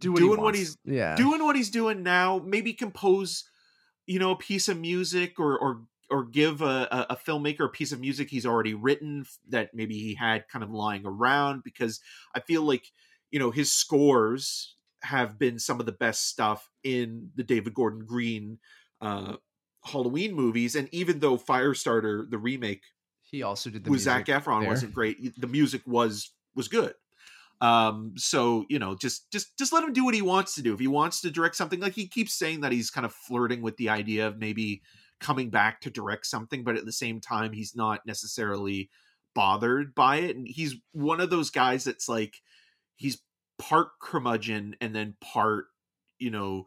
[0.00, 3.44] do what doing what he's yeah doing what he's doing now maybe compose
[4.06, 7.90] you know a piece of music or or or give a, a, filmmaker a piece
[7.90, 12.00] of music he's already written that maybe he had kind of lying around because
[12.34, 12.84] i feel like
[13.30, 18.04] you know his scores have been some of the best stuff in the david gordon
[18.04, 18.58] green
[19.00, 19.34] uh
[19.84, 22.82] halloween movies and even though firestarter the remake
[23.34, 24.68] he also did the with Zac Efron there.
[24.68, 25.40] wasn't great.
[25.40, 26.94] The music was was good.
[27.60, 30.74] Um, so you know, just just just let him do what he wants to do.
[30.74, 33.62] If he wants to direct something, like he keeps saying that he's kind of flirting
[33.62, 34.82] with the idea of maybe
[35.20, 38.90] coming back to direct something, but at the same time, he's not necessarily
[39.34, 40.36] bothered by it.
[40.36, 42.36] And he's one of those guys that's like
[42.96, 43.18] he's
[43.58, 45.66] part curmudgeon and then part,
[46.18, 46.66] you know,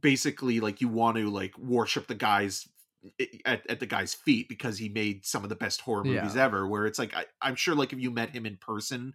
[0.00, 2.68] basically like you want to like worship the guy's
[3.44, 6.44] at, at the guy's feet because he made some of the best horror movies Yeah.
[6.44, 9.14] ever where it's like I, i'm sure like if you met him in person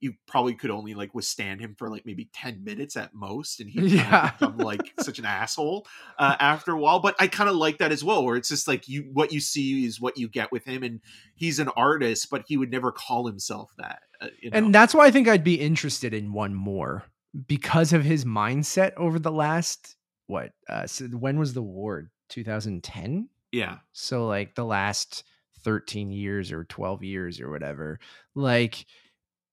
[0.00, 3.70] you probably could only like withstand him for like maybe 10 minutes at most and
[3.70, 4.30] he Yeah.
[4.32, 5.86] become like such an asshole
[6.18, 8.66] uh, after a while but i kind of like that as well where it's just
[8.68, 11.00] like you what you see is what you get with him and
[11.34, 14.56] he's an artist but he would never call himself that uh, you know?
[14.58, 17.04] and that's why I think I'd be interested in one more
[17.46, 20.52] because of his mindset over the last what?
[20.68, 22.10] Uh, so when was the war?
[22.30, 23.28] 2010.
[23.52, 25.24] yeah So like the last
[25.62, 27.98] 13 years or 12 years or whatever.
[28.34, 28.86] Like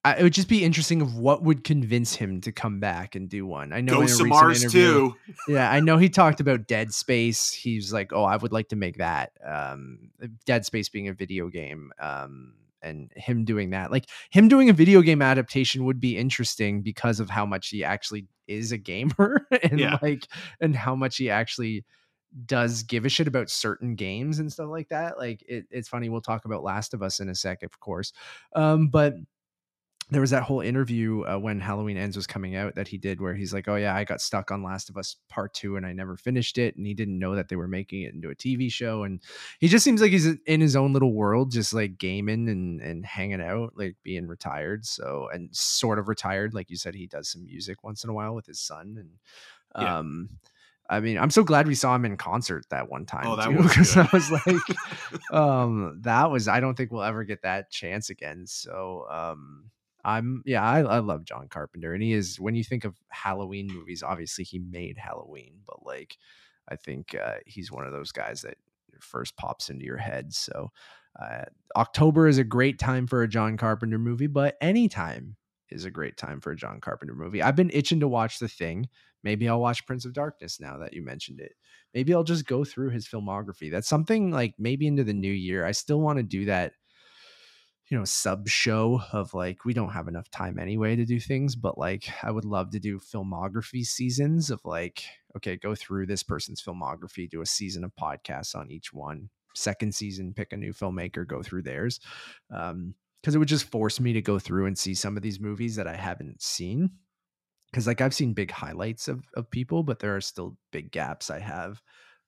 [0.06, 3.28] I, it would just be interesting of what would convince him to come back and
[3.28, 3.74] do one.
[3.74, 5.16] I know in a recent Mars interview- too.
[5.54, 7.52] Yeah, I know he talked about Dead Space.
[7.52, 10.12] He's like, "Oh, I would like to make that." Um,
[10.46, 14.74] Dead Space being a video game, um, and him doing that, like him doing a
[14.74, 19.46] video game adaptation, would be interesting because of how much he actually is a gamer
[19.63, 19.98] and Yeah.
[20.02, 20.26] like,
[20.62, 21.84] and how much he actually
[22.46, 25.18] does give a shit about certain games and stuff like that.
[25.18, 26.10] Like, it, it's funny.
[26.10, 28.13] We'll talk about Last of Us in a sec, of course,
[28.56, 29.13] um, but
[30.10, 33.20] there was that whole interview uh, when Halloween Ends was coming out that he did
[33.20, 35.86] where he's like, "Oh yeah, I got stuck on Last of Us Part 2 and
[35.86, 38.36] I never finished it." And he didn't know that they were making it into a
[38.36, 39.22] TV show and
[39.60, 43.06] he just seems like he's in his own little world just like gaming and and
[43.06, 44.86] hanging out, like being retired.
[44.86, 48.13] So and sort of retired like you said he does some music once in a
[48.13, 49.10] while with his son and
[49.76, 49.98] Yeah.
[50.89, 53.28] I mean, I'm so glad we saw him in concert that one time.
[53.28, 53.97] Oh, that too, was because.
[53.97, 56.47] I was like, um, that was.
[56.47, 58.45] I don't think we'll ever get that chance again.
[58.47, 59.69] So, um,
[60.06, 63.67] I'm yeah, I, I love John Carpenter, and he is when you think of Halloween
[63.67, 66.17] movies, obviously he made Halloween, but like,
[66.69, 68.56] I think uh, he's one of those guys that
[69.02, 70.34] first pops into your head.
[70.34, 70.71] So,
[71.19, 71.45] uh,
[71.76, 75.36] October is a great time for a John Carpenter movie, but anytime
[75.69, 77.41] is a great time for a John Carpenter movie.
[77.41, 78.88] I've been itching to watch The Thing.
[79.28, 81.52] Maybe I'll watch Prince of Darkness now that you mentioned it.
[81.94, 83.70] Maybe I'll just go through his filmography.
[83.70, 85.66] That's something like maybe into the new year.
[85.66, 86.72] I still want to do that,
[87.90, 91.58] you know, sub show of like, we don't have enough time anyway to do things,
[91.58, 95.04] but like, I would love to do filmography seasons of like,
[95.36, 99.28] okay, go through this person's filmography, do a season of podcasts on each one.
[99.56, 102.00] Second season, pick a new filmmaker, go through theirs.
[102.50, 105.42] Um, because it would just force me to go through and see some of these
[105.42, 106.92] movies that I haven't seen.
[107.71, 111.30] Because like I've seen big highlights of of people, but there are still big gaps
[111.30, 111.82] I have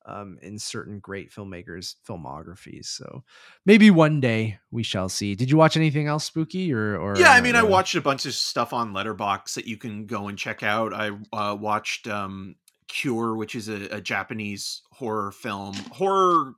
[0.05, 2.85] um, in certain great filmmakers' filmographies.
[2.85, 3.23] So
[3.65, 5.35] maybe one day we shall see.
[5.35, 6.97] Did you watch anything else spooky or?
[6.97, 9.77] or yeah, I mean, I uh, watched a bunch of stuff on Letterboxd that you
[9.77, 10.93] can go and check out.
[10.93, 12.55] I uh, watched um,
[12.87, 16.53] Cure, which is a, a Japanese horror film, horror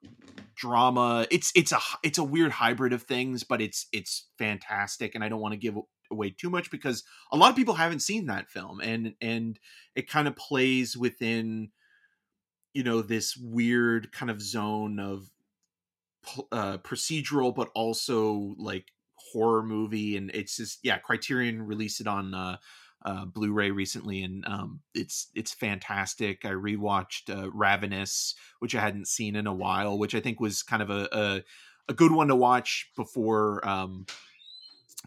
[0.55, 1.27] drama.
[1.29, 5.15] It's it's a it's a weird hybrid of things, but it's it's fantastic.
[5.15, 5.75] And I don't want to give
[6.11, 9.59] away too much because a lot of people haven't seen that film, and and
[9.95, 11.69] it kind of plays within
[12.73, 15.29] you know this weird kind of zone of
[16.51, 18.85] uh, procedural, but also like
[19.31, 20.97] horror movie, and it's just yeah.
[20.97, 22.57] Criterion released it on uh,
[23.03, 26.45] uh, Blu-ray recently, and um, it's it's fantastic.
[26.45, 30.63] I rewatched uh, Ravenous, which I hadn't seen in a while, which I think was
[30.63, 31.43] kind of a a,
[31.89, 33.67] a good one to watch before.
[33.67, 34.05] Um,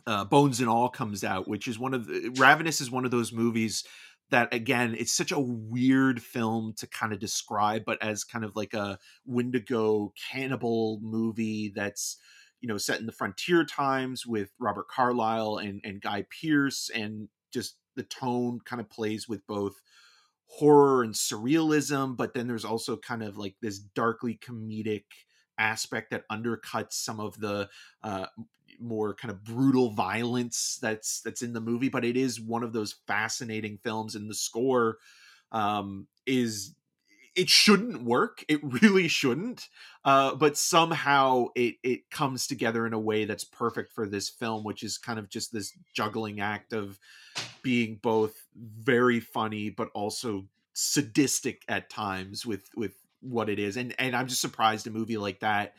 [0.07, 3.11] uh, Bones and All comes out, which is one of the Ravenous is one of
[3.11, 3.85] those movies
[4.31, 8.57] that again it's such a weird film to kind of describe, but as kind of
[8.57, 12.16] like a Wendigo cannibal movie that's
[12.61, 17.29] you know set in the frontier times with Robert Carlyle and and Guy Pearce, and
[17.53, 19.81] just the tone kind of plays with both
[20.47, 25.05] horror and surrealism, but then there's also kind of like this darkly comedic
[25.59, 27.68] aspect that undercuts some of the
[28.03, 28.27] uh,
[28.80, 32.72] more kind of brutal violence that's that's in the movie but it is one of
[32.72, 34.98] those fascinating films and the score
[35.52, 36.74] um is
[37.34, 39.68] it shouldn't work it really shouldn't
[40.04, 44.64] uh but somehow it it comes together in a way that's perfect for this film
[44.64, 46.98] which is kind of just this juggling act of
[47.62, 53.94] being both very funny but also sadistic at times with with what it is and
[53.98, 55.74] and i'm just surprised a movie like that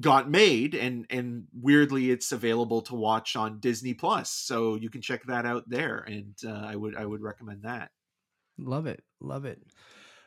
[0.00, 5.00] got made and and weirdly it's available to watch on disney plus so you can
[5.00, 7.90] check that out there and uh, i would i would recommend that
[8.58, 9.02] Love it.
[9.20, 9.60] Love it.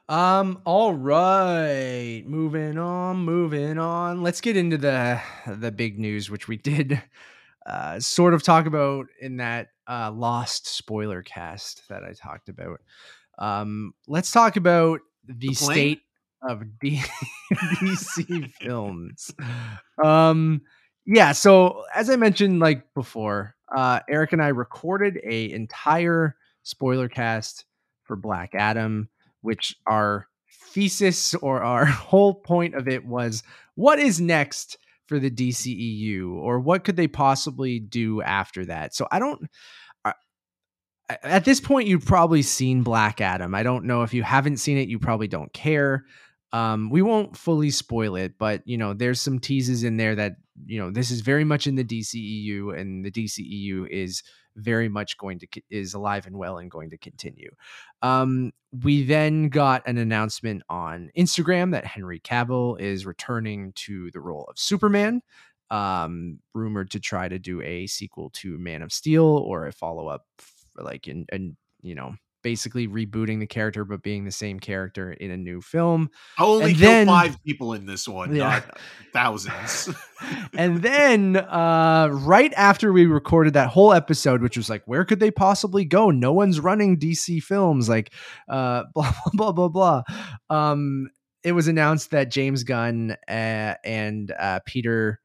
[0.08, 2.24] Um, all right.
[2.26, 4.24] Moving on, moving on.
[4.24, 7.02] Let's get into the the big news, which we did
[7.66, 12.80] uh sort of talk about in that uh lost spoiler cast that I talked about.
[13.38, 16.02] Um, let's talk about the, The state
[16.48, 17.02] of D-
[17.54, 19.32] DC films.
[20.04, 20.62] Um
[21.06, 27.10] yeah, so as I mentioned like before, uh Eric and I recorded a entire spoiler
[27.10, 27.66] cast
[28.06, 29.10] for Black Adam,
[29.42, 30.28] which our
[30.72, 33.44] thesis or our whole point of it was
[33.76, 38.96] what is next for the DCEU or what could they possibly do after that.
[38.96, 39.50] So I don't
[41.24, 43.56] at this point you've probably seen Black Adam.
[43.56, 46.06] I don't know if you haven't seen it, you probably don't care.
[46.52, 50.38] Um, we won't fully spoil it, but you know, there's some teases in there that
[50.66, 54.24] you know this is very much in the DCEU, and the DCEU is
[54.56, 57.52] very much going to is alive and well and going to continue.
[58.02, 58.52] Um,
[58.84, 64.46] we then got an announcement on Instagram that Henry Cavill is returning to the role
[64.50, 65.22] of Superman.
[65.72, 70.08] Um, rumored to try to do a sequel to Man of Steel or a follow
[70.08, 70.26] up,
[70.76, 75.32] like in and you know basically rebooting the character but being the same character in
[75.32, 76.10] a new film.
[76.38, 78.50] i'll only And then- five people in this one Yeah.
[78.50, 78.80] not
[79.14, 79.90] thousands
[80.58, 85.20] and then uh right after we recorded that whole episode which was like where could
[85.20, 88.14] they possibly go no one's running dc films like
[88.50, 90.04] uh blah blah blah blah blah
[90.50, 91.10] um
[91.44, 95.20] it was announced that james gunn uh, and uh peter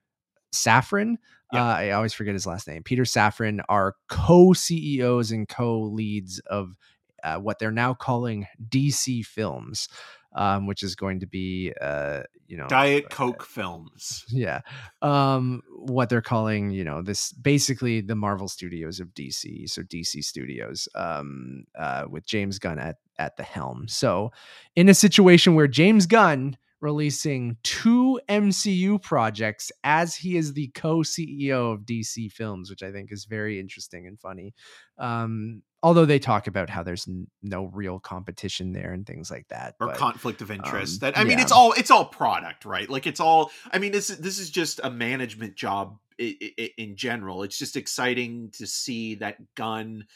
[0.52, 1.16] Safran.
[1.52, 1.60] Yep.
[1.60, 2.84] Uh, I always forget his last name.
[2.84, 6.74] Peter Safran are co-CEOs and co-leads of
[7.24, 9.88] uh, what they're now calling DC Films,
[10.34, 14.24] um, which is going to be, uh, you know, diet coke films.
[14.28, 14.60] yeah
[15.02, 20.22] um what they're calling you know this basically the marvel studios of dc so dc
[20.22, 23.86] studios um uh with james gunn at at the helm.
[23.88, 24.30] So
[24.76, 31.72] in a situation where james gunn releasing two mcu projects as he is the co-ceo
[31.72, 34.52] of dc films which i think is very interesting and funny
[34.98, 39.46] um although they talk about how there's n- no real competition there and things like
[39.48, 42.64] that or but- conflict of interest um, that i mean it's all it's all product
[42.64, 42.88] right?
[42.90, 47.42] Like it's all i mean this is this is just a management job in general.
[47.42, 50.06] It's just exciting to see that Gunn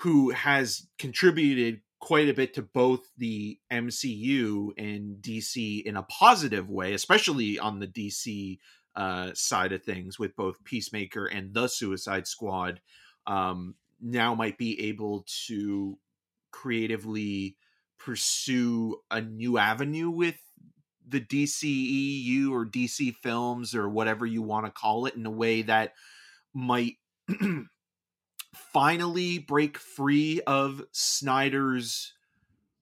[0.00, 6.68] who has contributed quite a bit to both the mcu and dc in a positive
[6.68, 8.58] way especially on the dc
[8.94, 12.80] uh, side of things with both peacemaker and the suicide squad
[13.26, 15.98] um, now might be able to
[16.50, 17.56] creatively
[17.98, 20.36] pursue a new avenue with
[21.08, 25.62] the DCEU or DC films or whatever you want to call it in a way
[25.62, 25.92] that
[26.52, 26.94] might
[28.72, 32.12] finally break free of Snyder's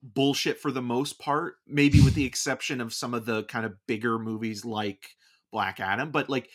[0.02, 3.74] bullshit for the most part, maybe with the exception of some of the kind of
[3.86, 5.16] bigger movies like
[5.52, 6.50] Black Adam, but like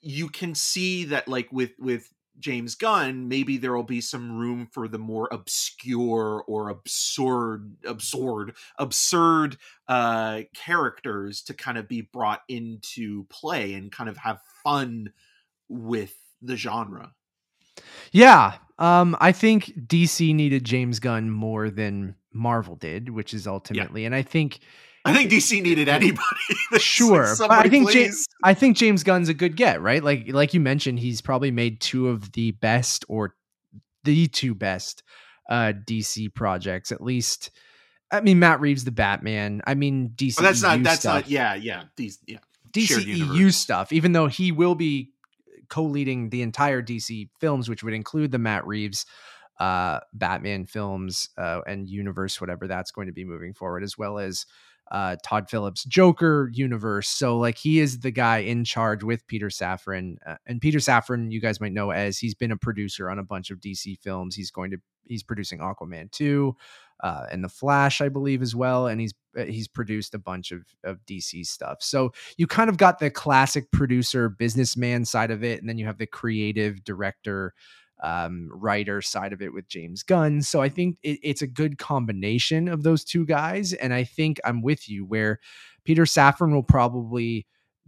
[0.00, 2.08] you can see that like with with
[2.38, 8.54] James Gunn, maybe there will be some room for the more obscure or absurd, absurd,
[8.78, 9.56] absurd
[9.88, 15.12] uh, characters to kind of be brought into play and kind of have fun
[15.68, 17.12] with the genre.
[18.12, 24.02] Yeah, um, I think DC needed James Gunn more than Marvel did, which is ultimately,
[24.02, 24.06] yeah.
[24.06, 24.60] and I think
[25.04, 26.22] I think DC needed anybody.
[26.78, 30.02] sure, but I think James, I think James Gunn's a good get, right?
[30.02, 33.34] Like like you mentioned, he's probably made two of the best or
[34.04, 35.02] the two best
[35.48, 37.50] uh, DC projects, at least.
[38.12, 39.62] I mean, Matt Reeves, the Batman.
[39.66, 40.36] I mean, DC.
[40.36, 40.82] But that's not.
[40.82, 41.14] That's stuff.
[41.14, 41.30] not.
[41.30, 41.84] Yeah, yeah.
[41.96, 42.18] These.
[42.26, 42.38] Yeah.
[42.72, 45.10] DCEU stuff, even though he will be
[45.68, 49.06] co-leading the entire DC films, which would include the Matt Reeves
[49.58, 54.18] uh, Batman films uh, and universe, whatever that's going to be moving forward, as well
[54.18, 54.46] as
[54.90, 57.08] uh, Todd Phillips Joker universe.
[57.08, 61.30] So like he is the guy in charge with Peter Safran, uh, and Peter Safran,
[61.30, 64.34] you guys might know as he's been a producer on a bunch of DC films.
[64.34, 66.56] He's going to he's producing Aquaman two,
[67.02, 68.86] uh, and the Flash, I believe, as well.
[68.86, 71.78] And he's uh, he's produced a bunch of of DC stuff.
[71.80, 75.86] So you kind of got the classic producer businessman side of it, and then you
[75.86, 77.54] have the creative director
[78.02, 80.42] um, writer side of it with James Gunn.
[80.42, 83.72] So I think it, it's a good combination of those two guys.
[83.72, 85.40] And I think I'm with you where
[85.84, 87.46] Peter Safran will probably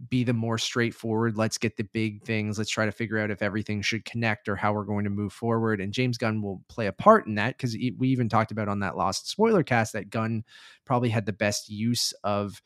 [0.09, 1.37] be the more straightforward.
[1.37, 2.57] Let's get the big things.
[2.57, 5.33] Let's try to figure out if everything should connect or how we're going to move
[5.33, 5.79] forward.
[5.79, 8.79] And James Gunn will play a part in that because we even talked about on
[8.79, 10.43] that Lost spoiler cast that Gunn
[10.85, 12.61] probably had the best use of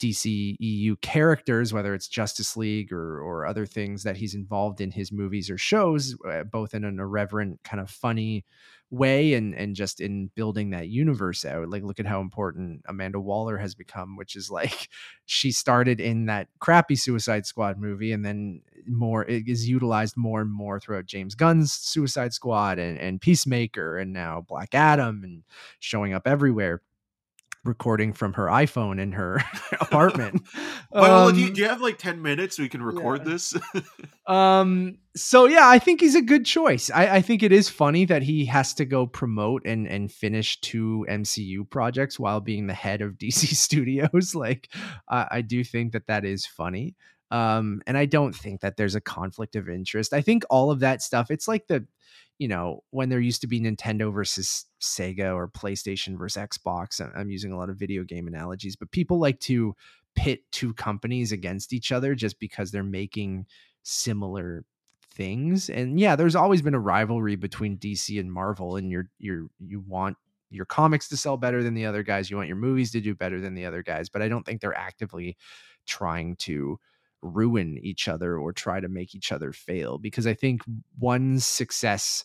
[0.00, 4.90] DC EU characters, whether it's Justice League or or other things that he's involved in
[4.90, 8.44] his movies or shows, uh, both in an irreverent, kind of funny
[8.90, 11.68] way and and just in building that universe out.
[11.68, 14.88] Like look at how important Amanda Waller has become, which is like
[15.26, 20.40] she started in that crappy Suicide Squad movie and then more it is utilized more
[20.40, 25.42] and more throughout James Gunn's Suicide Squad and, and Peacemaker and now Black Adam and
[25.78, 26.82] showing up everywhere
[27.64, 29.42] recording from her iPhone in her
[29.80, 30.42] apartment.
[30.90, 33.32] well, um, do, you, do, you, have like 10 minutes so we can record yeah.
[33.32, 33.54] this?
[34.26, 36.90] um, so yeah, I think he's a good choice.
[36.90, 40.60] I, I, think it is funny that he has to go promote and, and finish
[40.60, 44.34] two MCU projects while being the head of DC Studios.
[44.34, 44.68] Like,
[45.08, 46.94] I, I do think that that is funny.
[47.30, 50.12] Um, and I don't think that there's a conflict of interest.
[50.12, 51.86] I think all of that stuff, it's like the,
[52.38, 57.00] you know, when there used to be Nintendo versus Sega or PlayStation versus Xbox.
[57.14, 59.74] I'm using a lot of video game analogies, but people like to
[60.16, 63.46] pit two companies against each other just because they're making
[63.82, 64.64] similar
[65.12, 65.70] things.
[65.70, 69.80] And yeah, there's always been a rivalry between DC and Marvel, and you're you're you
[69.86, 70.16] want
[70.50, 72.30] your comics to sell better than the other guys.
[72.30, 74.60] You want your movies to do better than the other guys, but I don't think
[74.60, 75.36] they're actively
[75.86, 76.78] trying to
[77.22, 80.62] ruin each other or try to make each other fail because I think
[80.98, 82.24] one's success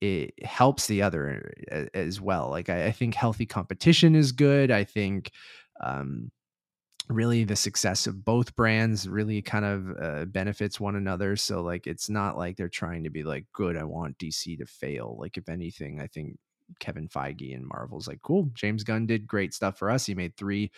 [0.00, 2.48] it helps the other eh, as well.
[2.48, 4.70] Like I, I think healthy competition is good.
[4.70, 5.30] I think
[5.82, 6.30] um,
[7.08, 11.36] really the success of both brands really kind of uh, benefits one another.
[11.36, 13.76] So like it's not like they're trying to be like good.
[13.76, 15.16] I want DC to fail.
[15.18, 16.38] Like if anything, I think
[16.78, 18.50] Kevin Feige and Marvel's like cool.
[18.54, 20.06] James Gunn did great stuff for us.
[20.06, 20.70] He made three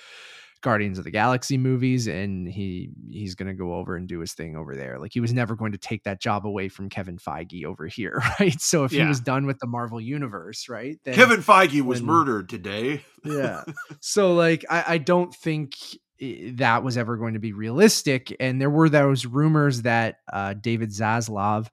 [0.62, 4.32] Guardians of the Galaxy movies and he he's going to go over and do his
[4.32, 4.98] thing over there.
[4.98, 8.22] Like he was never going to take that job away from Kevin Feige over here,
[8.40, 8.60] right?
[8.60, 9.02] So if yeah.
[9.02, 10.98] he was done with the Marvel universe, right?
[11.04, 13.04] Then, Kevin Feige was murdered today.
[13.24, 13.64] yeah.
[14.00, 15.74] So like I, I don't think
[16.20, 20.90] that was ever going to be realistic and there were those rumors that uh, David
[20.90, 21.66] Zaslav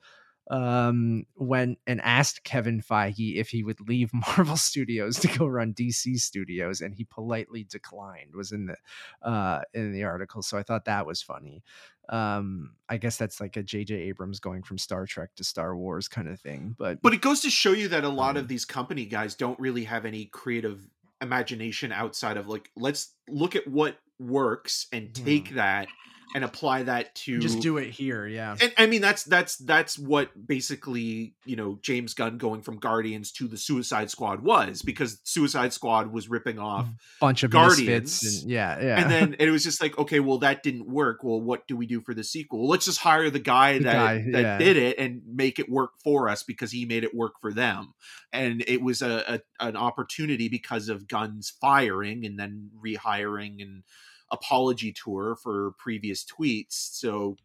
[0.49, 5.73] um, went and asked Kevin Feige if he would leave Marvel Studios to go run
[5.73, 8.35] DC Studios, and he politely declined.
[8.35, 11.63] Was in the uh, in the article, so I thought that was funny.
[12.09, 13.93] Um, I guess that's like a J.J.
[13.93, 16.75] Abrams going from Star Trek to Star Wars kind of thing.
[16.77, 19.35] But but it goes to show you that a lot um, of these company guys
[19.35, 20.89] don't really have any creative
[21.21, 25.55] imagination outside of like let's look at what works and take mm.
[25.55, 25.87] that
[26.35, 28.27] and apply that to just do it here.
[28.27, 32.77] Yeah, and I mean that's that's that's what basically you know James Gunn going from
[32.77, 37.51] Guardians to the Suicide Squad was because Suicide Squad was ripping off a bunch of
[37.51, 38.41] Guardians.
[38.41, 39.01] And, yeah, yeah.
[39.01, 41.23] and then it was just like okay, well that didn't work.
[41.23, 42.59] Well, what do we do for the sequel?
[42.59, 44.57] Well, let's just hire the guy The that guy, that yeah.
[44.57, 47.93] did it and make it work for us because he made it work for them.
[48.31, 53.83] And it was a, a an opportunity because of Gunn's firing and then rehiring and
[54.31, 56.73] apology tour for previous tweets.
[56.73, 57.37] So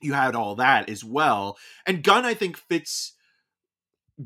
[0.00, 1.56] you had all that as well.
[1.86, 3.12] And Gunn, I think, fits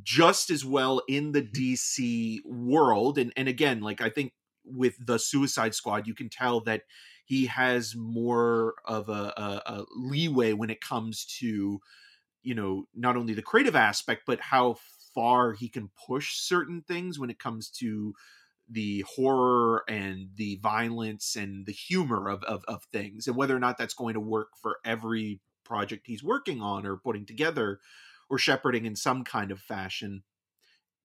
[0.02, 1.62] just as well in the mm-hmm.
[1.62, 3.18] DC world.
[3.18, 4.32] And and again, like I think
[4.64, 6.82] with the Suicide Squad, you can tell that
[7.24, 11.80] he has more of a, a, a leeway when it comes to,
[12.42, 14.76] you know, not only the creative aspect, but how
[15.14, 18.14] far he can push certain things when it comes to
[18.68, 23.60] the horror and the violence and the humor of, of, of things and whether or
[23.60, 27.80] not that's going to work for every project he's working on or putting together
[28.28, 30.22] or shepherding in some kind of fashion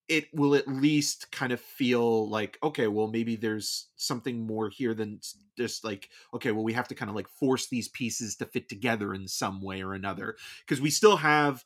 [0.07, 4.93] it will at least kind of feel like okay well maybe there's something more here
[4.93, 5.19] than
[5.57, 8.67] just like okay well we have to kind of like force these pieces to fit
[8.67, 10.35] together in some way or another.
[10.65, 11.63] Because we still have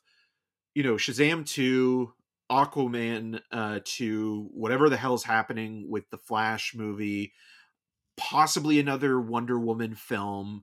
[0.74, 2.12] you know shazam 2
[2.50, 7.32] aquaman uh to whatever the hell's happening with the flash movie
[8.16, 10.62] possibly another wonder woman film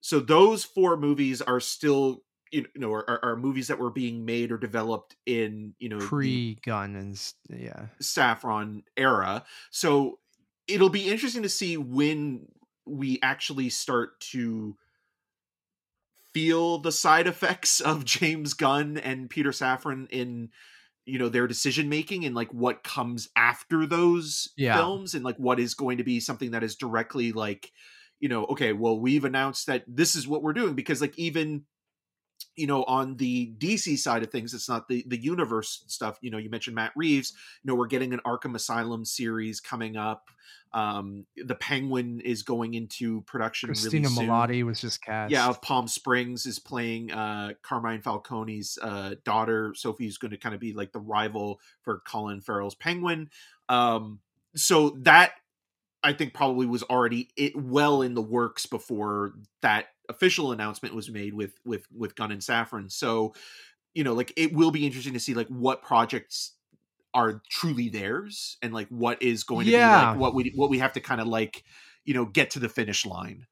[0.00, 2.22] so those four movies are still
[2.52, 6.58] you know are, are- movies that were being made or developed in you know pre
[6.64, 7.20] Gunn and
[7.50, 7.86] yeah.
[8.00, 10.18] Safran era so
[10.68, 12.46] it'll be interesting to see when
[12.86, 14.76] we actually start to
[16.32, 20.50] feel the side effects of James Gunn and Peter Safran in
[21.06, 24.76] you know their decision making and like what comes after those Yeah.
[24.76, 27.70] films and like what is going to be something that is directly like
[28.20, 31.62] you know okay well we've announced that this is what we're doing because like even
[32.56, 36.30] you know on the DC side of things it's not the the universe stuff you
[36.30, 37.32] know you mentioned Matt Reeves
[37.62, 40.30] you know we're getting an Arkham Asylum series coming up
[40.72, 44.62] um the Penguin is going into production Christina really.
[44.62, 45.30] Was just cast.
[45.30, 49.72] Yeah, of Palm Springs is playing uh Carmine Falcone's uh daughter.
[49.74, 53.30] Sophie's going to kind of be like the rival for Colin Farrell's Penguin.
[53.68, 54.20] Um
[54.54, 55.32] so that
[56.06, 61.10] I think probably was already it well in the works before that official announcement was
[61.10, 62.92] made with with with Gunn and Safran.
[62.92, 63.34] So,
[63.92, 66.52] you know, like it will be interesting to see like what projects
[67.12, 70.78] are truly theirs and like what is going to be like what we what we
[70.78, 71.64] have to kind of like,
[72.04, 73.44] you know, get to the finish line.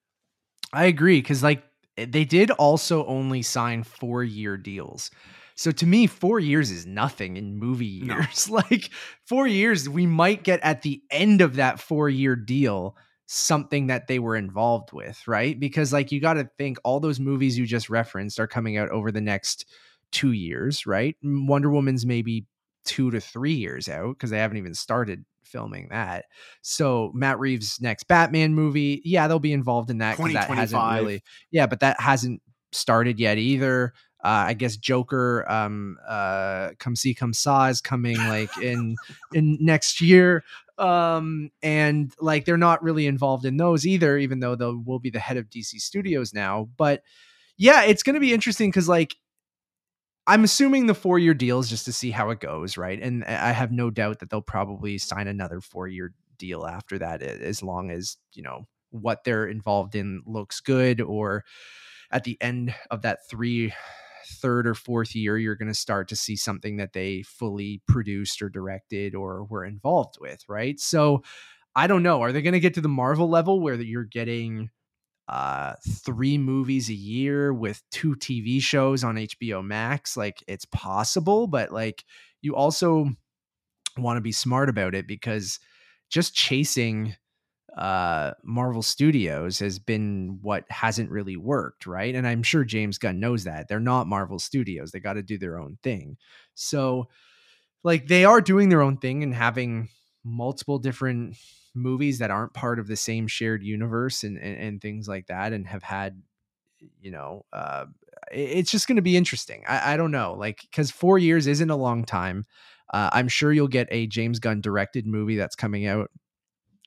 [0.72, 1.64] I agree because like
[1.98, 5.10] eh, they did also only sign four year deals.
[5.56, 8.16] So to me, four years is nothing in movie No.
[8.16, 8.48] years.
[8.70, 8.90] like
[9.26, 12.96] four years, we might get at the end of that four year deal
[13.26, 15.58] something that they were involved with, right?
[15.58, 18.90] Because like you got to think all those movies you just referenced are coming out
[18.90, 19.66] over the next
[20.12, 21.16] two years, right?
[21.22, 22.46] Wonder Woman's maybe
[22.84, 26.26] two to three years out because they haven't even started filming that.
[26.62, 30.82] So Matt Reeves' next Batman movie, yeah, they'll be involved in that because that hasn't
[30.92, 32.42] really, yeah, but that hasn't
[32.72, 33.94] started yet either.
[34.24, 38.96] Uh, I guess Joker, um, uh, come see, come saw is coming like in
[39.34, 40.44] in next year,
[40.78, 45.10] um, and like they're not really involved in those either, even though they will be
[45.10, 46.70] the head of DC Studios now.
[46.78, 47.02] But
[47.58, 49.14] yeah, it's going to be interesting because like
[50.26, 53.00] I'm assuming the four year deal is just to see how it goes, right?
[53.00, 57.22] And I have no doubt that they'll probably sign another four year deal after that,
[57.22, 61.44] as long as you know what they're involved in looks good, or
[62.10, 63.74] at the end of that three,
[64.26, 68.42] third or fourth year, you're going to start to see something that they fully produced
[68.42, 70.78] or directed or were involved with, right?
[70.80, 71.22] So
[71.76, 72.22] I don't know.
[72.22, 74.70] Are they going to get to the Marvel level where you're getting
[75.26, 75.72] uh
[76.04, 81.72] three movies a year with two TV shows on HBO Max like it's possible but
[81.72, 82.04] like
[82.42, 83.06] you also
[83.96, 85.58] want to be smart about it because
[86.10, 87.16] just chasing
[87.76, 92.14] uh Marvel Studios has been what hasn't really worked right?
[92.14, 93.68] And I'm sure James Gunn knows that.
[93.68, 94.92] They're not Marvel Studios.
[94.92, 96.16] They got to do their own thing.
[96.54, 97.08] So
[97.82, 99.88] like they are doing their own thing and having
[100.24, 101.36] multiple different
[101.74, 105.52] movies that aren't part of the same shared universe and and, and things like that
[105.52, 106.22] and have had
[107.00, 107.84] you know uh
[108.32, 109.62] it's just going to be interesting.
[109.68, 112.44] I, I don't know like because four years isn't a long time.
[112.92, 116.10] Uh, i'm sure you'll get a james gunn directed movie that's coming out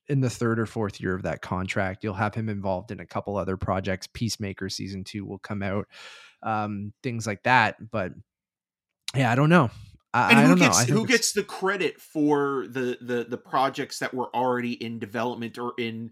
[0.10, 3.05] in the third or fourth year of that contract you'll have him involved in a
[3.05, 4.08] couple other projects.
[4.14, 5.88] Peacemaker season two will come out
[6.43, 8.12] um things like that but
[9.16, 9.70] yeah i don't know.
[10.14, 10.66] I, and who don't know.
[10.66, 14.99] gets who it's- gets the credit for the the the projects that were already in
[14.99, 16.12] development or in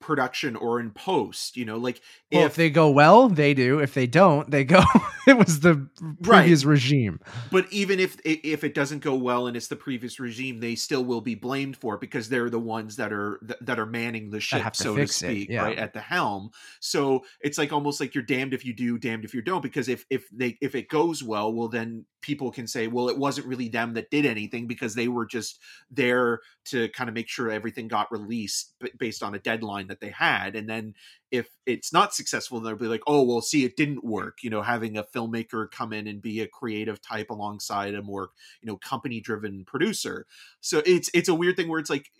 [0.00, 1.56] production or in post.
[1.56, 3.78] You know, like well, if, if, they go well, they do.
[3.78, 4.82] If they don't, they go.
[5.26, 5.88] it was the
[6.22, 6.70] previous right.
[6.70, 7.20] regime.
[7.50, 11.04] But even if if it doesn't go well and it's the previous regime, they still
[11.04, 14.40] will be blamed for it because they're the ones that are that are manning the
[14.40, 15.62] ship, to so to speak, yeah.
[15.62, 16.50] right at the helm.
[16.80, 19.62] So it's like almost like you're damned if you do, damned if you don't.
[19.62, 23.16] Because if if they if it goes well, well then people can say, well, it
[23.16, 27.28] wasn't really them that did anything because they were just there to kind of make
[27.28, 30.56] sure everything got released based on a deadline that they had.
[30.56, 30.94] And then
[31.30, 34.38] if it's not successful, they'll be like, oh, well, see, it didn't work.
[34.42, 38.30] You know, having a filmmaker come in and be a creative type alongside a more,
[38.60, 40.26] you know, company driven producer.
[40.60, 42.10] So it's it's a weird thing where it's like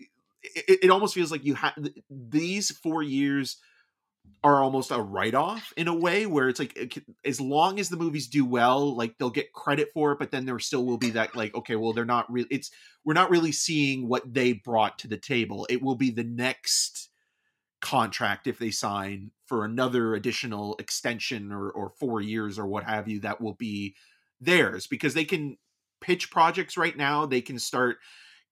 [0.43, 1.75] it, it almost feels like you have
[2.11, 3.57] these four years
[4.45, 8.29] are almost a write-off in a way where it's like as long as the movies
[8.29, 11.35] do well like they'll get credit for it but then there still will be that
[11.35, 12.71] like okay well they're not really it's
[13.05, 17.09] we're not really seeing what they brought to the table it will be the next
[17.81, 23.07] contract if they sign for another additional extension or, or four years or what have
[23.09, 23.95] you that will be
[24.41, 25.57] theirs because they can
[26.01, 27.99] pitch projects right now they can start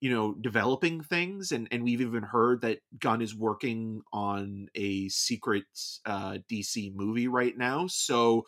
[0.00, 5.08] you know developing things and and we've even heard that gunn is working on a
[5.08, 5.64] secret
[6.04, 8.44] uh dc movie right now so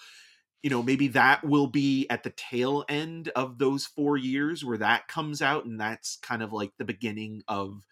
[0.63, 4.79] you know maybe that will be at the tail end of those four years where
[4.79, 7.83] that comes out and that's kind of like the beginning of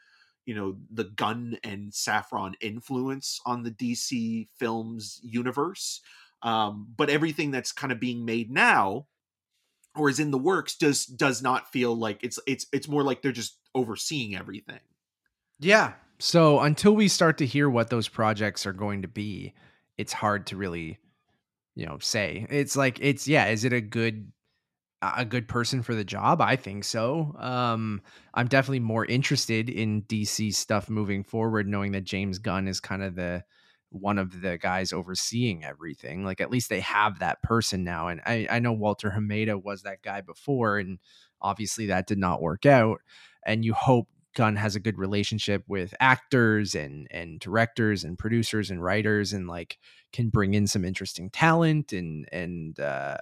[0.47, 6.01] you know the Gunn and Safran influence on the dc films universe
[6.42, 9.07] um but everything that's kind of being made now
[9.97, 13.22] or is in the works does does not feel like it's it's it's more like
[13.22, 14.80] they're just overseeing everything.
[15.61, 15.92] Yeah.
[16.18, 19.55] So until we start to hear what those projects are going to be,
[19.99, 20.99] it's hard to really
[21.74, 22.47] you know say.
[22.51, 24.30] It's like it's yeah, is it a good
[25.17, 26.41] a good person for the job?
[26.41, 27.35] I think so.
[27.39, 28.03] Um
[28.33, 33.03] I'm definitely more interested in DC stuff moving forward knowing that James Gunn is kind
[33.03, 33.45] of the
[33.95, 36.25] one of the guys overseeing everything.
[36.25, 38.09] Like at least they have that person now.
[38.09, 40.99] And I, I know Walter Hamada was that guy before, and
[41.41, 43.01] obviously that did not work out.
[43.47, 48.71] And you hope Gunn has a good relationship with actors and and directors and producers
[48.71, 49.79] and writers and like
[50.13, 53.17] can bring in some interesting talent and and uh,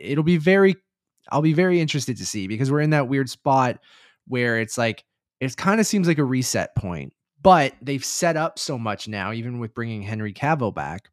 [0.00, 0.76] it'll be very
[1.30, 3.78] I'll be very interested to see because we're in that weird spot
[4.26, 5.04] where it's like
[5.40, 7.12] it kind of seems like a reset point
[7.44, 11.10] but they've set up so much now, even with bringing Henry Cavill back,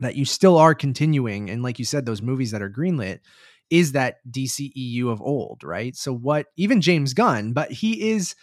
[0.00, 1.50] that you still are continuing.
[1.50, 3.20] And like you said, those movies that are greenlit
[3.68, 5.94] is that DCEU of old, right?
[5.94, 8.34] So what even James Gunn, but he is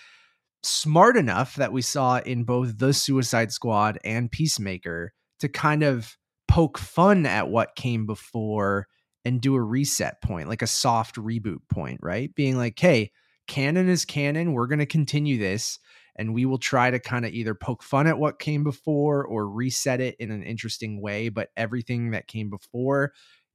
[0.62, 6.16] smart enough that we saw in both The Suicide Squad and Peacemaker to kind of
[6.48, 8.88] poke fun at what came before
[9.26, 12.34] and do a reset point, like a soft reboot point, right?
[12.36, 13.12] Being like, hey,
[13.48, 14.54] canon is canon.
[14.54, 15.80] We're going to continue this
[16.16, 19.50] and we will try to kind of either poke fun at what came before or
[19.50, 23.12] reset it in an interesting way but everything that came before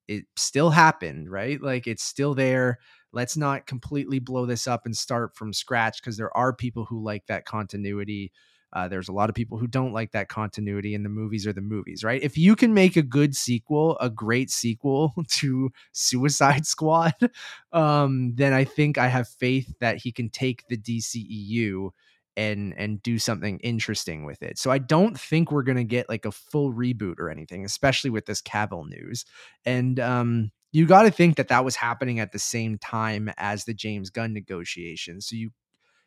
[0.09, 2.79] it still happened right like it's still there
[3.13, 7.03] let's not completely blow this up and start from scratch because there are people who
[7.03, 8.33] like that continuity
[8.77, 11.53] uh, there's a lot of people who don't like that continuity, and the movies are
[11.55, 12.23] the movies, right?
[12.23, 17.15] If you can make a good sequel, a great sequel to Suicide Squad,
[17.73, 21.89] um, then I think I have faith that he can take the DCEU
[22.37, 24.59] and and do something interesting with it.
[24.59, 28.27] So I don't think we're gonna get like a full reboot or anything, especially with
[28.27, 29.25] this Cavill news.
[29.65, 33.65] And um, you got to think that that was happening at the same time as
[33.65, 35.27] the James Gunn negotiations.
[35.27, 35.51] So you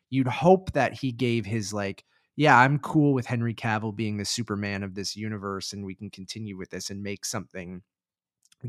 [0.08, 2.04] you'd hope that he gave his like,
[2.40, 6.08] yeah, I'm cool with Henry Cavill being the Superman of this universe, and we can
[6.08, 7.82] continue with this and make something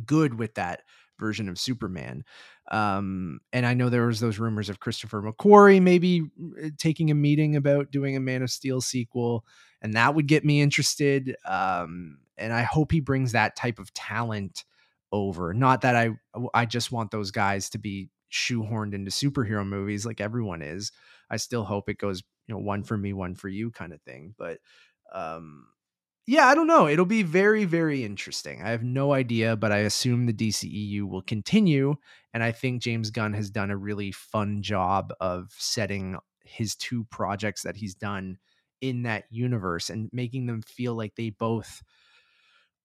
[0.06, 0.82] good with that
[1.18, 2.26] version of Superman.
[2.70, 6.24] Um, and I know there was those rumors of Christopher McQuarrie maybe
[6.62, 9.46] uh, taking a meeting about doing a Man of Steel sequel,
[9.82, 11.38] and that would get me interested.
[11.46, 14.66] Um, and I hope he brings that type of talent
[15.14, 15.54] over.
[15.54, 16.10] Not that I
[16.54, 20.92] I just want those guys to be shoehorned into superhero movies like everyone is.
[21.30, 24.02] I still hope it goes, you know, one for me, one for you kind of
[24.02, 24.36] thing.
[24.38, 24.60] But
[25.14, 25.68] um
[26.28, 26.88] yeah, I don't know.
[26.88, 28.62] It'll be very, very interesting.
[28.62, 31.96] I have no idea, but I assume the DCEU will continue.
[32.34, 37.06] And I think James Gunn has done a really fun job of setting his two
[37.06, 38.38] projects that he's done
[38.82, 41.82] in that universe and making them feel like they both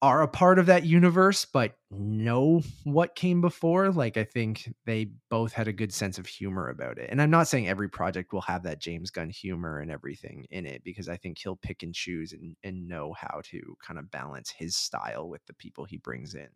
[0.02, 5.08] are a part of that universe but know what came before like i think they
[5.30, 7.08] both had a good sense of humor about it.
[7.10, 10.66] And i'm not saying every project will have that james gunn humor and everything in
[10.66, 14.10] it because i think he'll pick and choose and, and know how to kind of
[14.10, 16.48] balance his style with the people he brings in.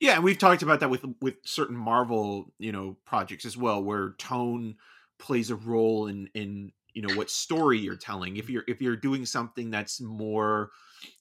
[0.00, 3.82] Yeah and we've talked about that with with certain marvel you know projects as well
[3.82, 4.76] where tone
[5.18, 8.36] plays a role in in you know what story you're telling.
[8.36, 10.70] If you're if you're doing something that's more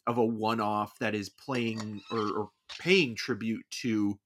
[0.07, 4.19] of a one-off that is playing or, or paying tribute to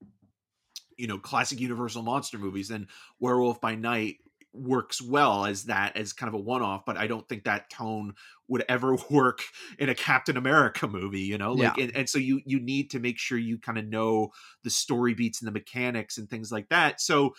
[0.96, 2.86] you know classic universal monster movies then
[3.20, 4.16] werewolf by night
[4.52, 8.14] works well as that as kind of a one-off but i don't think that tone
[8.48, 9.42] would ever work
[9.78, 11.84] in a captain america movie you know like Yeah.
[11.84, 14.30] and, and so you you need to make sure you kind of know
[14.62, 17.34] the story beats and the mechanics and things like that so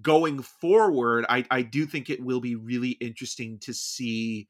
[0.00, 4.48] going forward i i do think it will be really interesting to see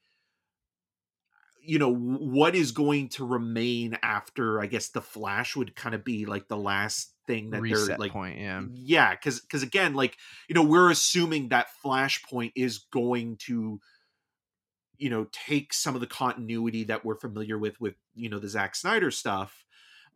[1.64, 6.04] you know what is going to remain after i guess the flash would kind of
[6.04, 8.38] be like the last thing that they're like point.
[8.38, 8.62] Yeah.
[8.74, 10.16] yeah because because again like
[10.48, 13.80] you know we're assuming that flashpoint is going to
[14.98, 18.48] you know take some of the continuity that we're familiar with with you know the
[18.48, 19.64] Zack Snyder stuff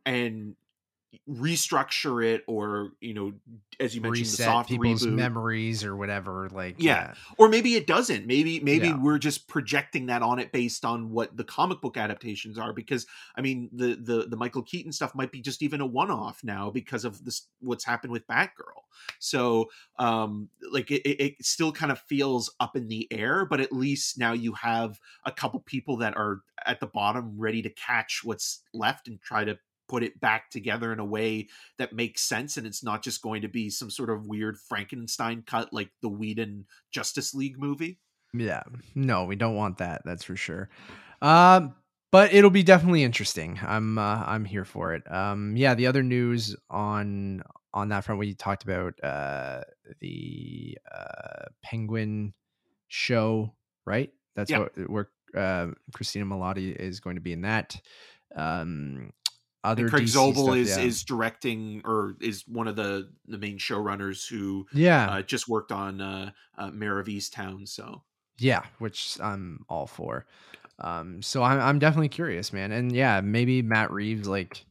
[0.05, 0.55] and
[1.29, 3.33] restructure it or you know
[3.81, 6.49] as you mentioned the Reset soft people's reboot memories or whatever.
[6.51, 7.15] Like Yeah.
[7.39, 8.99] or maybe it doesn't maybe maybe Yeah.
[8.99, 13.07] we're just projecting that on it based on what the comic book adaptations are because
[13.37, 16.71] i mean the the the michael keaton stuff might be just even a one-off now
[16.71, 18.83] because of this what's happened with batgirl
[19.19, 19.67] so
[19.99, 24.19] um like it it still kind of feels up in the air but at least
[24.19, 28.63] now you have a couple people that are at the bottom ready to catch what's
[28.75, 29.57] left and try to
[29.89, 33.43] put it back together in a way that makes sense and it's not just going
[33.43, 37.99] to be some sort of weird frankenstein cut like the whedon justice league movie
[38.35, 38.63] Yeah.
[38.95, 40.03] No, we don't want that.
[40.05, 40.69] That's for sure.
[41.23, 41.75] Um,
[42.13, 43.59] but it'll be definitely interesting.
[43.63, 45.11] I'm uh, I'm here for it.
[45.11, 45.75] Um, yeah.
[45.75, 49.63] The other news on on that front, we talked about uh,
[50.01, 52.35] the uh, Penguin
[52.89, 53.55] show,
[53.87, 54.11] right?
[54.37, 54.59] That's Yeah.
[54.61, 57.81] what where uh, Christina Milioti is going to be in that.
[58.37, 59.11] Um,
[59.65, 60.83] other and Craig DC Zobel is yeah.
[60.83, 65.73] is directing or is one of the the main showrunners who yeah uh, just worked
[65.73, 67.69] on uh, uh, Mare of Easttown.
[67.69, 68.03] So
[68.39, 70.27] Yeah, which I'm all for.
[70.81, 72.73] Um, so I'm I'm definitely curious, man.
[72.73, 74.65] And yeah, maybe Matt Reeves like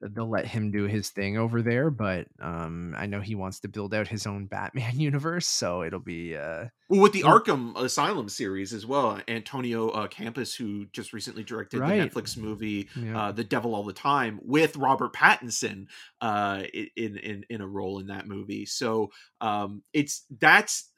[0.00, 3.68] they'll let him do his thing over there, but um I know he wants to
[3.68, 7.76] build out his own Batman universe, so it'll be uh well, with the Well- Arkham
[7.76, 12.00] Asylum series as well, Antonio uh, Campos, who just recently directed Right.
[12.12, 13.26] the Netflix movie yeah.
[13.28, 15.86] uh, "The Devil All the Time" with Robert Pattinson
[16.20, 16.62] uh,
[16.96, 18.66] in in in a role in that movie.
[18.66, 20.90] So um, it's that's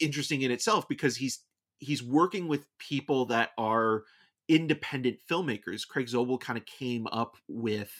[0.00, 1.40] interesting in itself because he's
[1.78, 4.02] he's working with people that are
[4.48, 5.86] independent filmmakers.
[5.86, 7.92] Craig Zobel kind of came up with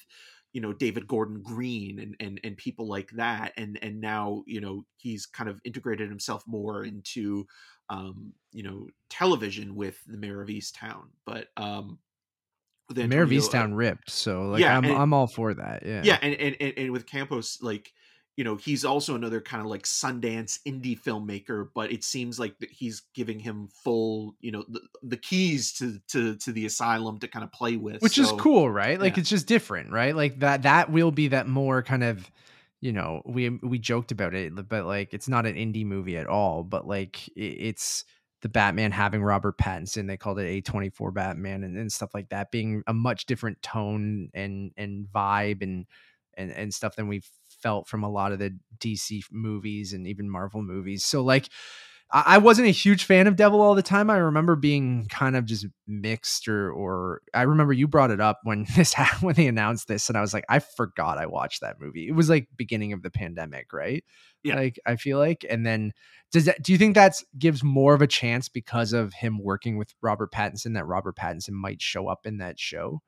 [0.58, 4.60] you know David Gordon Green and and and people like that and and now you
[4.60, 7.46] know he's kind of integrated himself more into
[7.90, 12.00] um you know television with the mare of Easttown but um
[12.88, 15.84] with Mayor of Antonio, uh, ripped, so like yeah, I'm and- I'm all for that.
[15.86, 16.00] Yeah.
[16.02, 17.92] yeah and, and and and with campos like
[18.38, 22.54] you know he's also another kind of like sundance indie filmmaker but it seems like
[22.70, 27.26] he's giving him full you know the, the keys to to to the asylum to
[27.26, 29.00] kind of play with Which is cool, right?
[29.00, 29.20] Like yeah.
[29.20, 30.14] it's just different, right?
[30.14, 32.30] Like that that will be that more kind of
[32.80, 36.28] you know, we we joked about it, but like it's not an indie movie at
[36.28, 38.04] all, but like it's
[38.42, 42.52] the Batman having Robert Pattinson, they called it A24 Batman and, and stuff like that
[42.52, 45.86] being a much different tone and and vibe and
[46.36, 47.28] and and stuff than we've
[47.62, 51.04] felt from a lot of the DC movies and even Marvel movies.
[51.04, 51.48] So like
[52.10, 54.08] I wasn't a huge fan of Devil all the time.
[54.08, 58.40] I remember being kind of just mixed, or or I remember you brought it up
[58.44, 61.60] when this ha- when they announced this, and I was like, I forgot I watched
[61.60, 62.08] that movie.
[62.08, 64.02] It was like beginning of the pandemic, right?
[64.42, 64.56] Yeah.
[64.56, 65.92] Like I feel like, and then
[66.32, 66.62] does that?
[66.62, 70.32] Do you think that gives more of a chance because of him working with Robert
[70.32, 73.02] Pattinson that Robert Pattinson might show up in that show?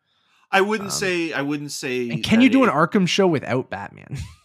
[0.53, 3.71] i wouldn't Um, say i wouldn't say And can you do an Arkham show without
[3.71, 4.19] Batman?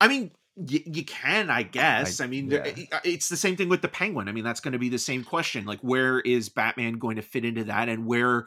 [0.00, 2.20] I mean, y- you can, I guess.
[2.20, 2.72] I, mean, there- yeah.
[2.76, 4.28] Eh, eh, it's the same thing with the Penguin.
[4.28, 5.64] I mean, that's going to be the same question.
[5.66, 8.46] Like, where is Batman going to fit into that, and where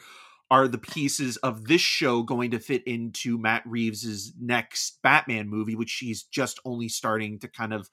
[0.51, 5.75] are the pieces of this show going to fit into Matt Reeves's next Batman movie,
[5.75, 7.89] which he's just only starting to kind of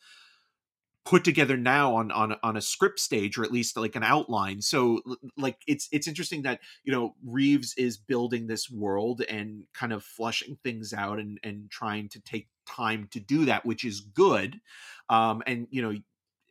[1.05, 4.61] put together now on on on a script stage or at least like an outline.
[4.61, 5.01] So
[5.37, 10.05] like it's it's interesting that you know Reeves is building this world and kind of
[10.05, 14.61] flushing things out and and trying to take time to do that which is good.
[15.09, 15.95] Um and you know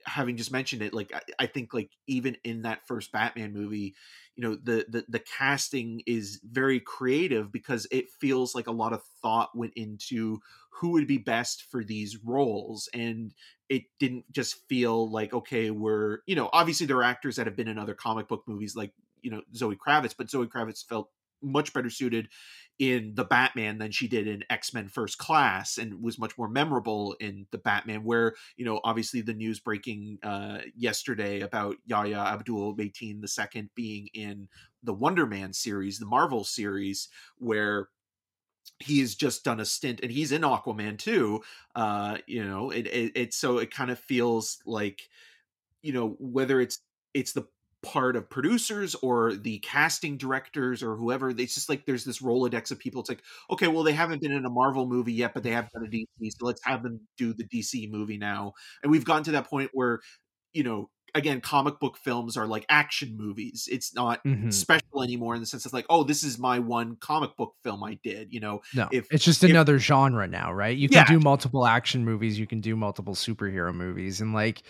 [0.05, 3.93] having just mentioned it like I, I think like even in that first batman movie
[4.35, 8.93] you know the, the the casting is very creative because it feels like a lot
[8.93, 10.39] of thought went into
[10.79, 12.87] who would be best for these roles.
[12.93, 13.33] And
[13.69, 17.55] it didn't just feel like okay we're you know obviously there are actors that have
[17.55, 18.91] been in other comic book movies like
[19.21, 21.09] you know zoe kravitz but zoe kravitz felt
[21.41, 22.27] much better suited
[22.77, 26.47] in the Batman than she did in X Men First Class, and was much more
[26.47, 28.03] memorable in the Batman.
[28.03, 33.69] Where you know, obviously, the news breaking uh, yesterday about Yahya Abdul Mateen the second
[33.75, 34.47] being in
[34.83, 37.89] the Wonder Man series, the Marvel series, where
[38.79, 41.41] he has just done a stint, and he's in Aquaman too.
[41.75, 45.09] Uh, you know, it, it, it so it kind of feels like
[45.81, 46.79] you know whether it's
[47.13, 47.45] it's the
[47.81, 51.29] part of producers or the casting directors or whoever.
[51.29, 53.01] It's just like there's this Rolodex of people.
[53.01, 55.69] It's like, okay, well, they haven't been in a Marvel movie yet, but they have
[55.71, 58.53] done a DC, so let's have them do the DC movie now.
[58.83, 59.99] And we've gotten to that point where,
[60.53, 63.67] you know, again, comic book films are like action movies.
[63.71, 64.53] It's not Mhm.
[64.53, 67.83] special anymore in the sense of like, oh, this is my one comic book film
[67.83, 68.33] I did.
[68.33, 70.77] You know, No, if it's just if- another genre now, right?
[70.77, 71.07] You can Yeah.
[71.07, 74.61] do multiple action movies, you can do multiple superhero movies, and like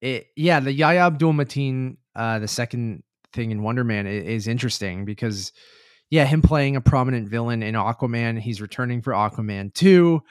[0.00, 4.46] it, yeah, the Yahya Abdul Mateen, uh, the second thing in Wonder Man i- is,
[4.46, 5.52] interesting because,
[6.08, 10.22] yeah, him playing a prominent villain in Aquaman, he's returning for Aquaman two.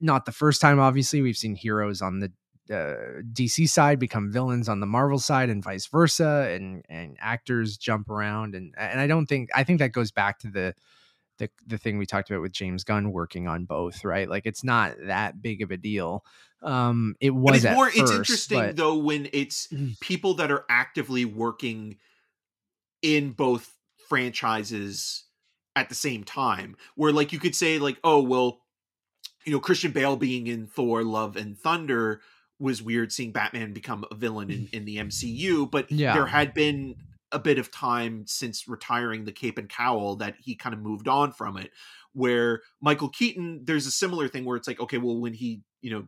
[0.00, 1.22] Not the first time, obviously.
[1.22, 2.30] We've seen heroes on the
[2.70, 7.76] uh, DC side become villains on the Marvel side, and vice versa, and and actors
[7.76, 10.74] jump around, and and I don't think I think that goes back to the
[11.38, 14.28] the the thing we talked about with James Gunn working on both, right?
[14.28, 16.24] Like it's not that big of a deal.
[16.62, 19.68] Um, it was but it's more it's interesting but- though when it's
[20.00, 21.98] people that are actively working
[23.02, 23.74] in both
[24.08, 25.24] franchises
[25.74, 28.60] at the same time where like you could say like oh well
[29.44, 32.20] you know christian bale being in thor love and thunder
[32.58, 34.74] was weird seeing batman become a villain in, mm.
[34.74, 36.14] in the mcu but Yeah.
[36.14, 36.96] there had been
[37.32, 41.08] a bit of time since retiring the cape and cowl that he kind of moved
[41.08, 41.70] on from it
[42.12, 45.90] where michael keaton there's a similar thing where it's like okay well when he you
[45.90, 46.06] know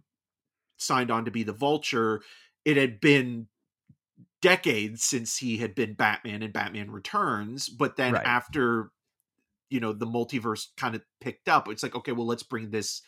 [0.79, 2.23] signed on to be the vulture
[2.65, 3.49] it had been
[4.41, 8.25] decades since he had been batman and batman returns but then Right.
[8.25, 8.91] after
[9.69, 13.03] you know the multiverse kind of picked up it's like okay well let's bring this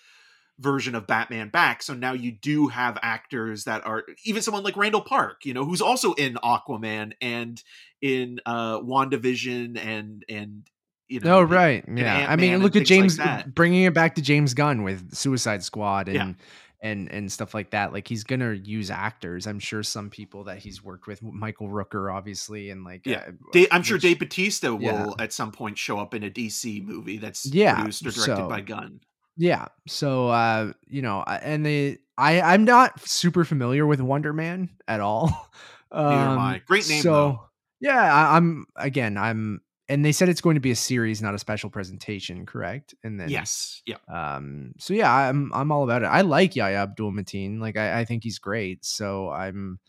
[0.60, 4.76] version of batman back so now you do have actors that are even someone like
[4.76, 7.62] randall park you know who's also in aquaman and
[8.02, 10.68] in uh wandavision and and
[11.08, 12.26] you know Oh right, yeah.
[12.28, 15.64] I mean, look at things like James bringing it back to James Gunn with Suicide
[15.64, 16.32] Squad and Yeah.
[16.88, 17.92] and and stuff like that.
[17.92, 19.48] Like he's gonna use actors.
[19.48, 23.24] I'm sure some people that he's worked with, Michael Rooker, obviously, and like Yeah.
[23.26, 25.24] uh, Dave, I'm sure which- Dave Bautista will yeah.
[25.24, 28.48] at some point show up in a DC movie that's Yeah, produced or directed so-
[28.48, 29.00] by Gunn.
[29.40, 29.68] Yeah.
[29.88, 35.00] So uh, you know, and they I I'm not super familiar with Wonder Man at
[35.00, 35.48] all.
[35.92, 36.54] Neither am I.
[36.56, 37.40] Um, Great name, So though.
[37.80, 41.34] yeah, I, I'm again, I'm and they said it's going to be a series, not
[41.34, 42.94] a special presentation, correct?
[43.02, 43.96] And then Yes, yeah.
[44.08, 46.06] um so yeah, I'm I'm all about it.
[46.06, 47.60] I like Yahya Abdul Mateen.
[47.60, 48.84] Like I, I think he's great.
[48.84, 49.80] So I'm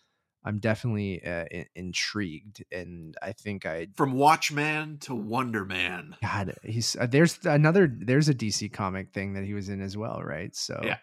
[0.44, 6.16] I'm definitely uh, in- intrigued and I think I From Watchman to Wonder Man.
[6.22, 9.96] God, he's uh, there's another there's a DC comic thing that he was in as
[9.98, 10.56] well, right?
[10.56, 10.98] So, Yeah.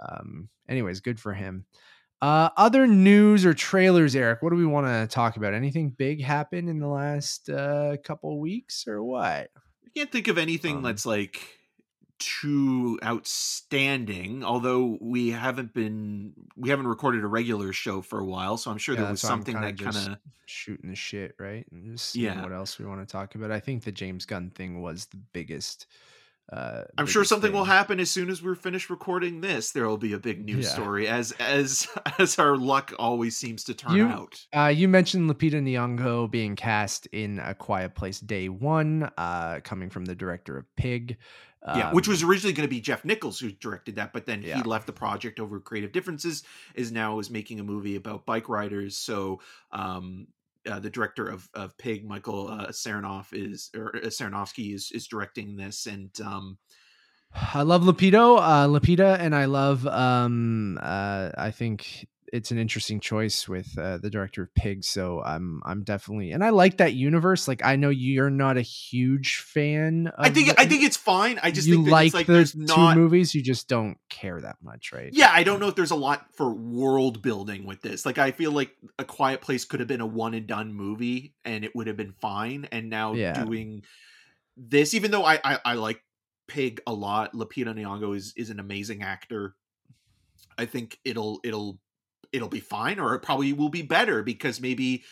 [0.00, 0.48] Um.
[0.68, 1.64] Anyways, good for him.
[2.20, 4.42] Uh, other news or trailers, Eric?
[4.42, 5.54] What do we want to talk about?
[5.54, 9.50] Anything big happen in the last uh, couple weeks or what?
[9.84, 11.40] I can't think of anything Um, that's like
[12.22, 14.44] too outstanding.
[14.44, 18.78] Although we haven't been, we haven't recorded a regular show for a while, so I'm
[18.78, 21.34] sure Yeah, there was that's why I'm something kinda that kind of Shooting the shit,
[21.38, 21.66] right?
[21.70, 22.34] And just Yeah.
[22.34, 23.50] what else we want to talk about.
[23.52, 25.86] I think the James Gunn thing was the biggest.
[26.52, 29.70] Uh, I'm sure something will happen as soon as we're finished recording this.
[29.72, 30.70] There will be a big news Yeah.
[30.72, 31.88] story, as as
[32.18, 34.46] as our luck always seems to turn You- out.
[34.54, 39.88] Uh, you mentioned Lupita Nyong'o being cast in A Quiet Place Day One, uh, coming
[39.88, 41.16] from the director of Pig.
[41.66, 44.42] yeah, which Um, was originally going to be Jeff Nichols who directed that, but then
[44.42, 44.56] Yeah.
[44.56, 46.42] he left the project over creative differences.
[46.74, 48.96] Is now is making a movie about bike riders.
[48.96, 49.40] So
[49.70, 50.26] um,
[50.70, 55.06] uh, the director of of Pig, Michael uh, Saranoff, is or uh, Saranovsky is is
[55.06, 56.58] directing this, and um,
[57.34, 59.86] I love Lapido, uh, Lapita, and I love.
[59.86, 64.82] Um, uh, I think it's an interesting choice with uh, the director of Pig.
[64.84, 67.46] So I'm, I'm definitely, and I like that universe.
[67.46, 70.06] Like I know you're not a huge fan.
[70.06, 71.38] Of I think the- I think it's fine.
[71.42, 73.34] I just you think like, it's like the there's two not movies.
[73.34, 75.10] You just don't care that much, right?
[75.12, 78.06] Yeah, I don't know if there's a lot for world building with this.
[78.06, 81.34] Like, I feel like A Quiet Place could have been a one and done movie,
[81.44, 82.66] and it would have been fine.
[82.72, 83.44] And now Yeah.
[83.44, 83.84] doing
[84.56, 86.02] this, even though I, I I like
[86.48, 89.54] Pig a lot, Lupita Nyong'o is is an amazing actor.
[90.58, 91.78] I think it'll it'll
[92.32, 95.04] it'll be fine, or it probably will be better because maybe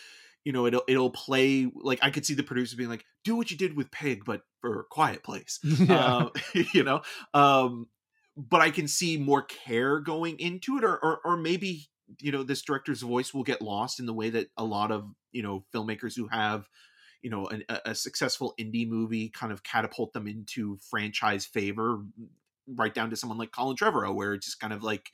[0.45, 3.51] you know it'll it'll play like I could see the producers being like, do what
[3.51, 5.97] you did with Pig, but for Quiet Place Yeah.
[5.97, 6.29] uh,
[6.75, 7.03] you know
[7.35, 7.89] um
[8.37, 11.89] but i can see more care going into it or, or or maybe
[12.21, 15.05] you know this director's voice will get lost in the way that a lot of
[15.33, 16.68] you know filmmakers who have
[17.23, 22.03] you know an, a, a successful indie movie kind of catapult them into franchise favor
[22.66, 25.11] right down to someone like colin trevorrow where it's just kind of like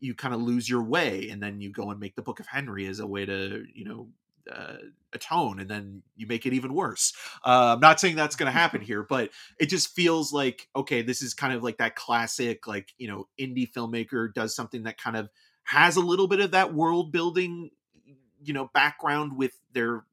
[0.00, 2.46] you kind of lose your way and then you go and make the book of
[2.46, 4.08] henry as a way to you know
[4.52, 4.76] uh,
[5.12, 7.12] atone and then you make it even worse.
[7.44, 11.02] Uh, i'm not saying that's going to happen here but it just feels like okay
[11.02, 14.98] this is kind of like that classic like you know indie filmmaker does something that
[14.98, 15.28] kind of
[15.64, 17.70] has a little bit of that world building
[18.42, 20.04] you know background with their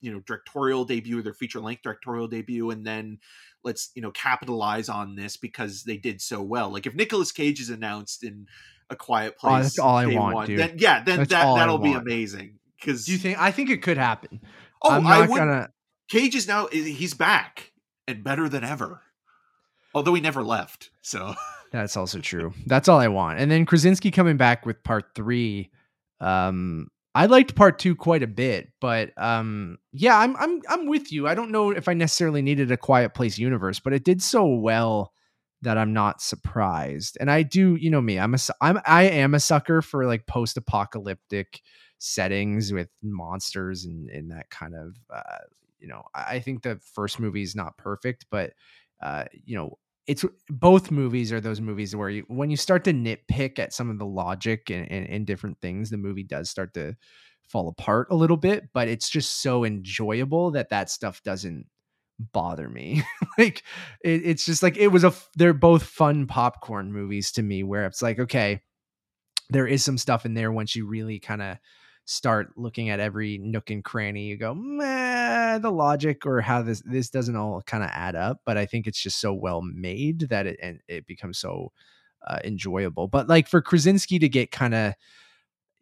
[0.00, 3.18] you know directorial debut or their feature length directorial debut and then
[3.64, 6.70] let's you know capitalize on this because they did so well.
[6.70, 8.46] Like if Nicolas Cage is announced in
[8.92, 10.58] a quiet place Oh, that's all I want, one, dude.
[10.58, 13.38] then yeah then That's that that'll be amazing because Do you think?
[13.40, 14.40] I think it could happen.
[14.82, 15.68] oh I'm I not would gonna.
[16.10, 17.72] Cage is now he's back
[18.06, 19.00] and better than ever
[19.94, 21.34] although he never left so
[21.72, 22.52] That's also true.
[22.66, 23.40] That's all I want.
[23.40, 25.70] And then Krasinski coming back with part three.
[26.20, 31.10] Um, I liked part two quite a bit, but um, yeah, I'm I'm I'm with
[31.12, 31.26] you.
[31.26, 34.44] I don't know if I necessarily needed a Quiet Place universe, but it did so
[34.46, 35.14] well
[35.62, 37.16] that I'm not surprised.
[37.20, 40.26] And I do, you know me, I'm a I'm I am a sucker for like
[40.26, 41.60] post-apocalyptic
[41.98, 45.38] settings with monsters and and that kind of uh,
[45.78, 46.02] you know.
[46.14, 48.52] I I think the first movie is not perfect, but
[49.00, 52.92] uh, you know, it's both movies are those movies where you, when you start to
[52.92, 56.74] nitpick at some of the logic and, and, and different things, the movie does start
[56.74, 56.96] to
[57.48, 58.68] fall apart a little bit.
[58.72, 61.66] But it's just so enjoyable that that stuff doesn't
[62.32, 63.02] bother me.
[63.38, 63.62] like
[64.02, 67.86] it, it's just like it was a They're both fun popcorn movies to me, where
[67.86, 68.60] it's like okay,
[69.50, 71.58] there is some stuff in there once you really kind of
[72.04, 76.82] start looking at every nook and cranny you go meh, the logic or how this
[76.84, 80.20] this doesn't all kind of add up but i think it's just so well made
[80.30, 81.70] that it and it becomes so
[82.26, 84.94] uh, enjoyable but like for krasinski to get kind of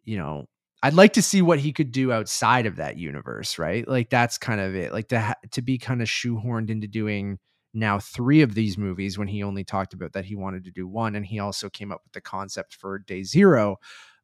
[0.03, 0.45] you know
[0.83, 3.87] i'd like to see what he could do outside of that universe right?
[3.87, 7.39] Like that's kind of it like to ha- to be kind of shoehorned into doing
[7.73, 10.87] now three of these movies when he only talked about that he wanted to do
[10.87, 13.77] one and he also came up with the concept for day zero.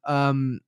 [0.06, 0.60] Um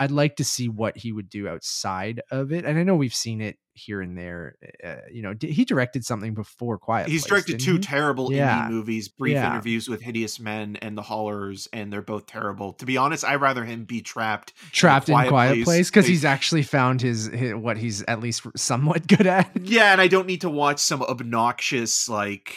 [0.00, 2.64] I'd like to see what he would do outside of it.
[2.64, 4.56] And I know we've seen it here and there.
[4.82, 7.08] Uh, you know, d- he directed something before Quiet.
[7.08, 7.78] he's Place, directed two he?
[7.80, 8.62] terrible Yeah.
[8.66, 9.50] indie movies brief Yeah.
[9.52, 13.40] interviews with hideous men and the Hollars and they're both terrible to be honest i'd
[13.40, 15.64] rather him be trapped trapped in Quiet Quiet Place.
[15.64, 19.50] Place because he's actually found his, his what he's at least somewhat good at.
[19.62, 22.56] Yeah, and I don't need to watch some obnoxious like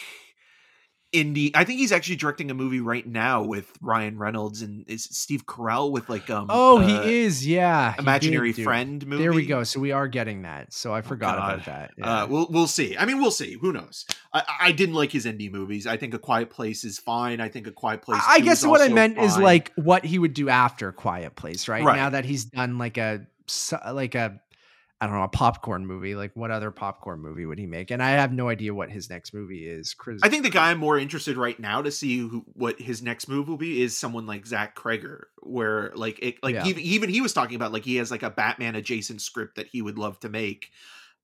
[1.14, 1.50] indie.
[1.54, 5.46] I think he's actually directing a movie right now with Ryan Reynolds and is Steve
[5.46, 7.46] Carell with like um Oh, uh, he is.
[7.46, 9.22] Yeah, Imaginary did Friend movie.
[9.22, 9.64] There we go.
[9.64, 10.72] So we are getting that.
[10.72, 11.54] So I forgot God.
[11.54, 11.90] about that.
[12.00, 12.96] Uh, we'll we'll see.
[12.96, 13.56] I mean, we'll see.
[13.60, 14.04] Who knows?
[14.32, 15.86] I, I didn't like his indie movies.
[15.86, 17.40] I think A Quiet Place is fine.
[17.40, 18.22] I think A Quiet Place.
[18.26, 21.84] I guess what I meant is like what he would do after Quiet Place, right?
[21.84, 21.96] Right.
[21.96, 23.26] Now that he's done like a
[23.92, 24.40] like a
[25.04, 26.14] I don't know a popcorn movie.
[26.14, 27.90] Like what other popcorn movie would he make?
[27.90, 29.92] And I have no idea what his next movie is.
[29.92, 33.02] Chris, I think the guy I'm more interested right now to see who, what his
[33.02, 36.66] next move will be is someone like Zach Cregger, where like it, like Yeah.
[36.66, 39.66] even, even he was talking about like he has like a Batman adjacent script that
[39.66, 40.70] he would love to make.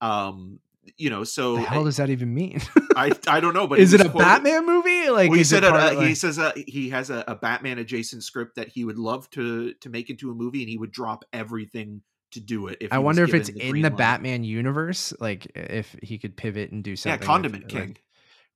[0.03, 0.61] Um,
[0.97, 2.61] you know, so the hell does that even mean?
[2.97, 5.11] I I don't know, but is it a quoted- Batman movie?
[5.11, 8.25] Like Well, he said part uh, he says uh, he has a, a Batman adjacent
[8.25, 11.25] script that he would love to to make into a movie, and he would drop
[11.33, 12.03] everything
[12.33, 12.79] to do it.
[12.81, 13.97] If I wonder if it's in the light.
[13.97, 17.19] Batman universe, like if he could pivot and do Yeah, something.
[17.21, 17.97] with, Condiment like, King.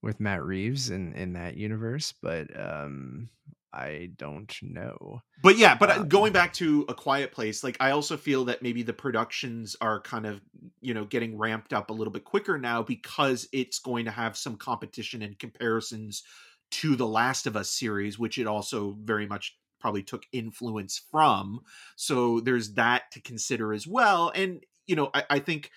[0.01, 3.29] with Matt Reeves in in that universe, but um,
[3.73, 5.21] I don't know.
[5.43, 8.45] But yeah, but uh, Um, going back to a quiet place, like I also feel
[8.45, 10.41] that maybe the productions are kind of,
[10.79, 14.37] you know, getting ramped up a little bit quicker now because it's going to have
[14.37, 16.23] some competition and comparisons
[16.71, 21.61] to the Last of Us series, which it also very much probably took influence from.
[21.95, 24.31] So there's that to consider as well.
[24.33, 25.71] And, you know, I, I think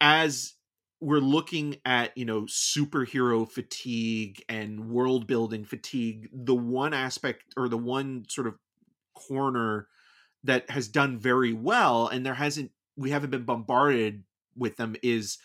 [0.00, 0.54] as
[1.00, 7.68] we're looking at you know superhero fatigue and world building fatigue the one aspect or
[7.68, 8.54] the one sort of
[9.14, 9.86] corner
[10.44, 14.24] that has done very well and there hasn't we haven't been bombarded
[14.56, 15.38] with them is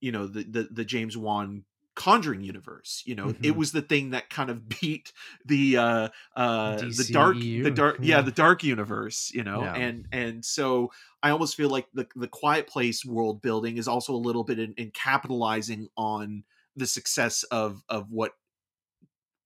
[0.00, 1.64] you know the the, the james wan
[2.00, 3.54] conjuring universe you know it Mhm.
[3.56, 5.12] was the thing that kind of beat
[5.44, 8.22] the uh uh the dark the dark yeah yeah.
[8.22, 9.74] the dark universe you know Yeah.
[9.74, 10.90] and and so
[11.22, 14.58] I almost feel like the the Quiet Place world building is also a little bit
[14.58, 16.44] in, in capitalizing on
[16.74, 18.32] the success of of what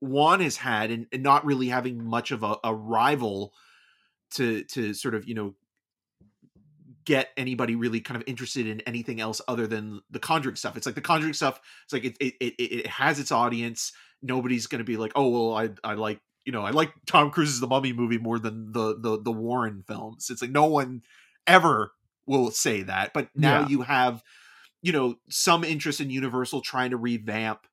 [0.01, 3.55] Wan has had and, and not really having much of a, a rival
[4.33, 5.57] to to sort of you know
[7.05, 10.77] get anybody really kind of interested in anything else other than the Conjuring stuff.
[10.77, 11.61] It's like the Conjuring stuff.
[11.85, 13.93] It's like it it it, it has its audience.
[14.23, 17.31] Nobody's going to be like, oh well, I I like you know I like Tom
[17.31, 20.29] Cruise's The Mummy movie more than the the the Warren films.
[20.31, 21.03] It's like no one
[21.47, 21.93] ever
[22.27, 23.13] will say that.
[23.13, 23.69] But now Yeah.
[23.69, 24.23] you have
[24.83, 27.67] you know some interest in Universal trying to revamp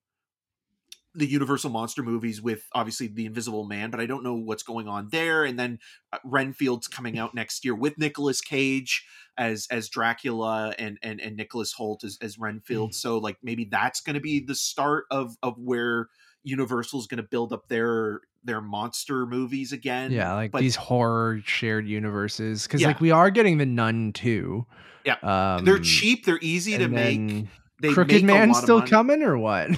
[1.13, 4.87] the Universal monster movies with obviously the Invisible Man, but I don't know what's going
[4.87, 5.43] on there.
[5.43, 5.79] And then
[6.13, 9.05] uh, Renfield's coming out next year with Nicolas Cage
[9.37, 12.91] as as Dracula and and and Nicholas Hoult as as Renfield.
[12.91, 12.95] Mm.
[12.95, 16.07] So like maybe that's going to be the start of of where
[16.43, 20.11] Universal's going to build up their their monster movies again.
[20.11, 22.87] Yeah, like but, these horror shared universes because yeah.
[22.87, 24.65] like we are getting the Nun too.
[25.05, 26.25] Yeah, um, they're cheap.
[26.25, 27.47] They're easy to make.
[27.81, 29.71] They Crooked Man still coming or what?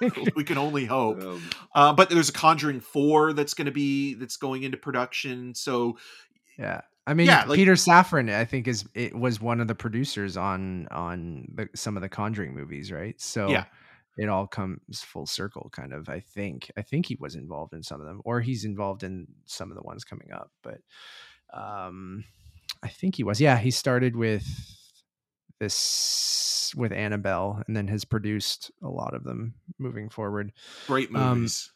[0.36, 1.20] we can only hope.
[1.20, 1.42] Um,
[1.74, 5.54] uh, but there's a Conjuring Four that's going to be that's going into production.
[5.56, 5.98] So
[6.56, 9.74] yeah, I mean, yeah, like, Peter Safran, I think is it was one of the
[9.74, 13.20] producers on on the, some of the Conjuring movies, right?
[13.20, 13.64] So yeah,
[14.16, 16.08] it all comes full circle, kind of.
[16.08, 16.70] I think.
[16.76, 19.76] I think he was involved in some of them, or he's involved in some of
[19.76, 20.52] the ones coming up.
[20.62, 20.78] But
[21.52, 22.22] um,
[22.80, 23.40] I think he was.
[23.40, 24.46] Yeah, he started with
[25.60, 30.52] this with Annabelle, and then has produced a lot of them moving forward.
[30.86, 31.70] Great um, movies.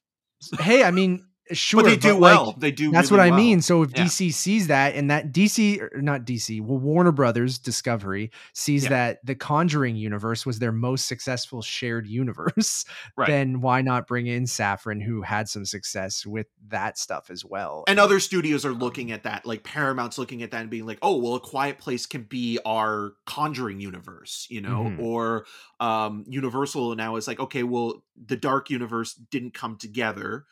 [0.59, 2.47] Um, hey, I mean, Sure, but they do but well.
[2.47, 2.90] Like, they do.
[2.90, 3.38] That's really what I well.
[3.38, 3.61] mean.
[3.61, 4.05] So if yeah.
[4.05, 8.90] DC sees that, and that DC, not DC, well, Warner Brothers Discovery sees yeah.
[8.90, 12.86] that the Conjuring universe was their most successful shared universe,
[13.16, 13.26] right.
[13.26, 17.84] then why not bring in Safran, who had some success with that stuff as well?
[17.88, 20.99] And other studios are looking at that, like Paramount's looking at that and being like,
[21.03, 25.03] "Oh, well, A Quiet Place can be our Conjuring universe," you know, mm-hmm.
[25.03, 25.45] or
[25.78, 30.47] um, Universal now is like, "Okay, well, the Dark universe didn't come together."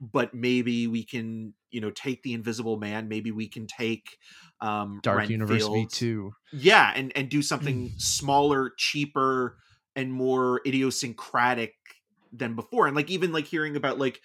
[0.00, 4.18] But maybe we can you know take the invisible man maybe we can take
[4.60, 5.50] um dark Renfield.
[5.50, 9.58] universe v2 yeah and and do something smaller cheaper
[9.96, 11.74] and more idiosyncratic
[12.32, 14.20] than before and like even like hearing about like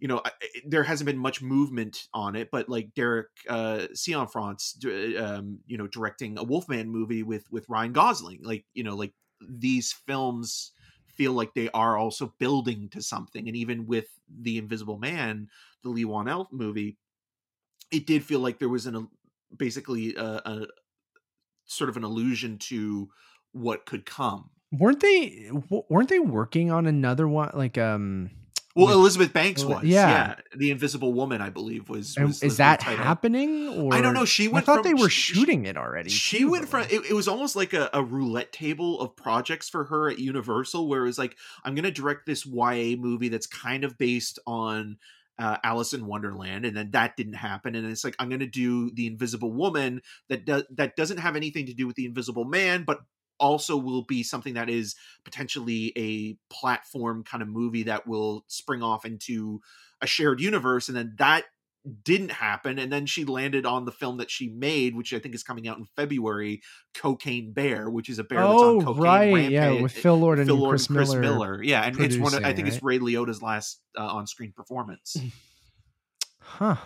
[0.00, 0.22] you know
[0.66, 4.84] there hasn't been much movement on it but like derek uh Cianfrance,
[5.20, 9.12] um you know directing a wolfman movie with with ryan gosling like you know like
[9.40, 10.72] these films
[11.20, 13.46] feel like they are also building to something.
[13.46, 15.50] And even with the Invisible Man,
[15.82, 16.96] the Leigh Whannell movie,
[17.92, 19.06] it did feel like there was an
[19.54, 20.66] basically a, a
[21.66, 23.10] sort of an allusion to
[23.52, 24.48] what could come.
[24.72, 25.50] Weren't they?
[25.90, 27.50] weren't they working on another one?
[27.52, 28.30] Like um.
[28.76, 29.82] Well, with, Elizabeth Banks was.
[29.82, 30.08] Yeah.
[30.08, 30.34] yeah.
[30.56, 32.16] The Invisible Woman, I believe, was.
[32.16, 33.68] was is that happening?
[33.68, 34.24] Or I don't know.
[34.24, 34.64] She went.
[34.64, 36.10] I thought from, they were shooting it already.
[36.10, 36.82] She too, went from.
[36.82, 40.86] It, it, was almost like a, a, roulette table of projects for her at Universal,
[40.86, 44.38] where it was like, I'm going to direct this YA movie that's kind of based
[44.46, 44.98] on
[45.40, 47.74] uh, Alice in Wonderland, and then that didn't happen.
[47.74, 51.34] And it's like I'm going to do the Invisible Woman that does that doesn't have
[51.34, 53.00] anything to do with the Invisible Man, but
[53.40, 58.82] also will be something that is potentially a platform kind of movie that will spring
[58.82, 59.60] off into
[60.00, 61.44] a shared universe and then that
[62.04, 65.34] didn't happen and then she landed on the film that she made which i think
[65.34, 66.60] is coming out in february
[66.92, 69.52] cocaine bear which is a bear oh, that's on cocaine right rampage.
[69.52, 72.18] yeah with phil lord and, phil lord chris, and chris miller, miller, yeah and it's
[72.18, 72.74] one of, i think right?
[72.74, 75.16] it's ray liotta's last uh, on-screen performance
[76.38, 76.76] huh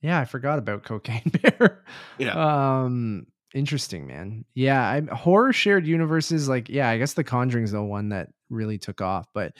[0.00, 1.82] yeah i forgot about cocaine bear
[2.18, 4.44] yeah um Interesting, man.
[4.54, 6.48] Yeah, I'm horror shared universes.
[6.48, 9.28] Like, yeah, I guess The Conjuring's the one that really took off.
[9.32, 9.52] But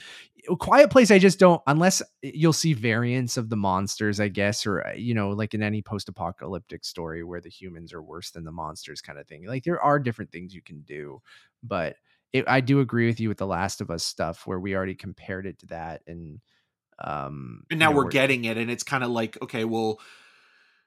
[0.59, 1.63] Quiet Place, I just don't.
[1.69, 5.63] Unless you'll see variants of the monsters, I guess, or uh, you know, like in
[5.63, 9.47] any post-apocalyptic story where the humans are worse than the monsters, kind of thing.
[9.47, 11.23] Like, there are different things you can do,
[11.63, 11.95] but
[12.33, 14.97] it, I do agree with you with the Last of Us stuff, where we already
[14.97, 16.41] compared it to that, and
[16.99, 19.65] um, and now you know, we're, we're getting it, and it's kind of like, okay,
[19.65, 20.01] well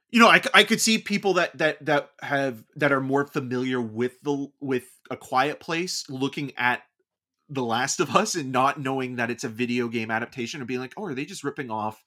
[0.09, 3.81] you know, I, I could see people that that that have that are more familiar
[3.81, 6.81] with the with a quiet place looking at
[7.49, 10.79] the last of us and not knowing that it's a video game adaptation and being
[10.79, 12.03] like oh are they just ripping off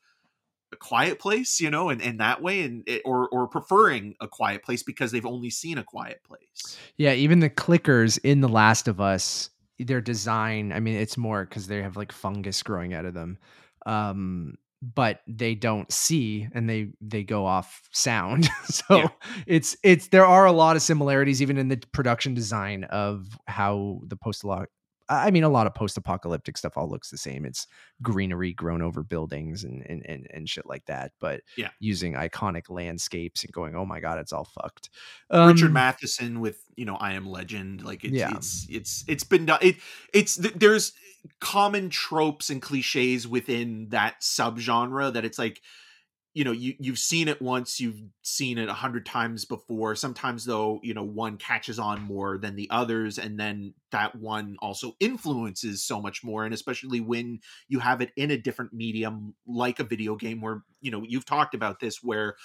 [0.72, 1.60] a quiet place?
[1.60, 5.12] you know and, and that way and it, or or preferring a quiet place because
[5.12, 6.78] they've only seen a quiet place.
[6.96, 11.46] Yeah even the clickers in the last of us their design i mean it's more
[11.46, 13.38] because they have like fungus growing out of them.
[13.84, 19.08] Um but they don't see and they they go off sound so yeah.
[19.46, 24.00] it's it's there are a lot of similarities even in the production design of how
[24.06, 24.44] the post
[25.10, 27.44] I mean, a lot of post-apocalyptic stuff all looks the same.
[27.44, 27.66] It's
[28.00, 31.12] greenery grown over buildings and and and, and shit like that.
[31.20, 34.88] But yeah, using iconic landscapes and going, oh my god, it's all fucked.
[35.30, 38.30] Um, Richard Matheson with you know I Am Legend, like it's yeah.
[38.34, 39.58] it's it's it's been done.
[39.60, 39.76] It
[40.14, 40.92] it's there's
[41.40, 45.60] common tropes and cliches within that subgenre that it's like
[46.34, 49.94] you know you you've seen it once you've seen it a hundred times before.
[49.94, 54.56] Sometimes though you know one catches on more than the others and then that one
[54.60, 59.34] also influences so much more and especially when you have it in a different medium
[59.46, 62.36] like a video game where you know you've talked about this where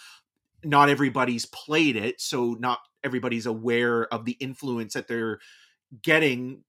[0.63, 5.39] not everybody's played it so not everybody's aware of the influence that they're
[6.01, 6.63] getting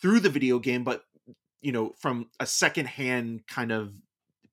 [0.00, 1.02] through the video game, but
[1.60, 3.92] you know, from a secondhand kind of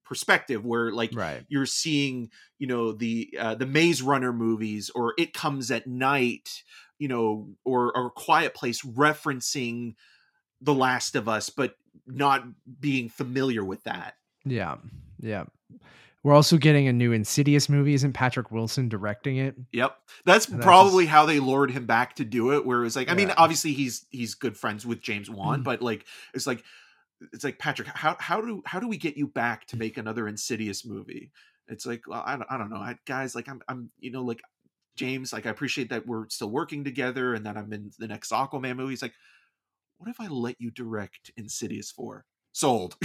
[0.05, 1.45] perspective where like Right.
[1.47, 6.63] you're seeing you know the uh, the maze runner movies or it comes at night
[6.99, 9.95] you know or or quiet place referencing
[10.61, 11.75] the last of us but
[12.07, 12.43] not
[12.79, 14.15] being familiar with that
[14.45, 14.75] Yeah.
[15.19, 15.45] Yeah.
[16.23, 17.93] We're also getting a new Insidious movie.
[17.95, 19.55] Isn't Patrick Wilson directing it?
[19.73, 23.09] yep that's probably how they lured him back to do it where it was like
[23.09, 25.63] i mean obviously he's he's good friends with james wan Mhm.
[25.65, 26.63] but like it's like
[27.31, 29.79] it's like patrick how how do how do we get you back to mm.
[29.79, 31.31] make another insidious movie
[31.67, 34.23] it's like well, I, don't, I don't know I, guys like I'm, I'm you know
[34.23, 34.41] like
[34.95, 38.31] james like i appreciate that we're still working together and that i'm in the next
[38.31, 39.13] aquaman movie he's like
[39.97, 42.95] what if i let you direct insidious 4 sold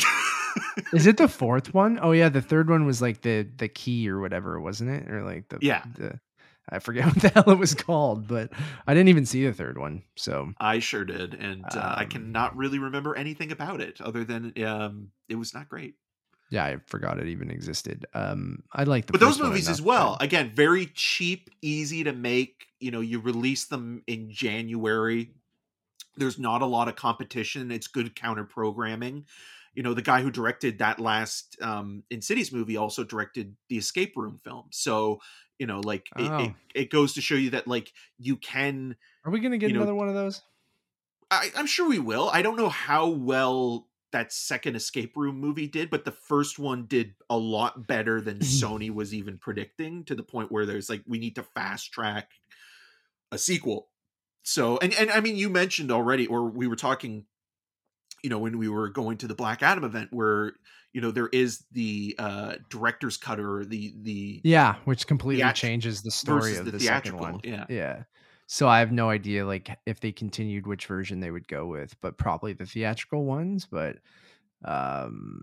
[0.92, 1.98] Is it the fourth one?
[2.02, 5.10] Oh yeah, the third one was like the the key or whatever, wasn't it?
[5.10, 5.82] Or like the Yeah.
[5.96, 6.18] The,
[6.70, 8.50] I forget what the hell it was called, but
[8.86, 10.02] I didn't even see the third one.
[10.16, 14.24] So i sure did and uh, i Um, cannot really remember anything about it other
[14.24, 15.94] than um it was not great
[16.50, 18.06] yeah, I forgot it even existed.
[18.14, 22.12] Um, I like the but those movies as well but- again very cheap easy to
[22.14, 25.30] make you know you release them in january
[26.16, 29.26] there's not a lot of competition it's good counter programming
[29.74, 34.16] you know the guy who directed that last um insidious movie also directed the escape
[34.16, 35.20] room film so
[35.58, 36.54] you know like it, it, Oh.
[36.74, 39.80] it goes to show you that like you can Are we gonna get you know,
[39.82, 40.42] another one of those?
[41.30, 45.66] I, i'm sure we will i don't know how well that second escape room movie
[45.66, 50.14] did but the first one did a lot better than sony was even predicting to
[50.14, 52.30] the point where there's like we need to fast track
[53.30, 53.88] a sequel
[54.42, 57.26] so and and i mean you mentioned already or we were talking
[58.24, 60.54] you know when we were going to the black adam event where
[60.92, 65.54] you know there is the uh director's cut or the the Yeah, which completely Theat-
[65.54, 67.40] changes the story of the the, second theatrical, one.
[67.44, 67.66] yeah.
[67.68, 68.02] yeah.
[68.46, 71.94] So I have no idea like if they continued which version they would go with,
[72.00, 73.66] but probably the theatrical ones.
[73.70, 73.98] But
[74.64, 75.42] um,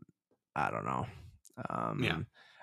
[0.56, 1.08] I don't know.
[1.70, 2.18] Um, yeah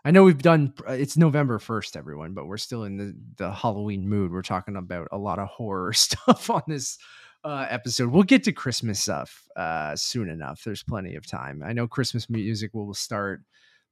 [0.05, 0.75] I know we've done.
[0.89, 4.33] uh, It's November first, everyone, but we're still in the the Halloween mood.
[4.33, 6.99] We're talking about a lot of horror stuff on this
[7.45, 8.11] uh, episode.
[8.11, 10.63] We'll get to Christmas stuff uh, soon enough.
[10.65, 11.63] There's plenty of time.
[11.65, 13.43] I know Christmas music will start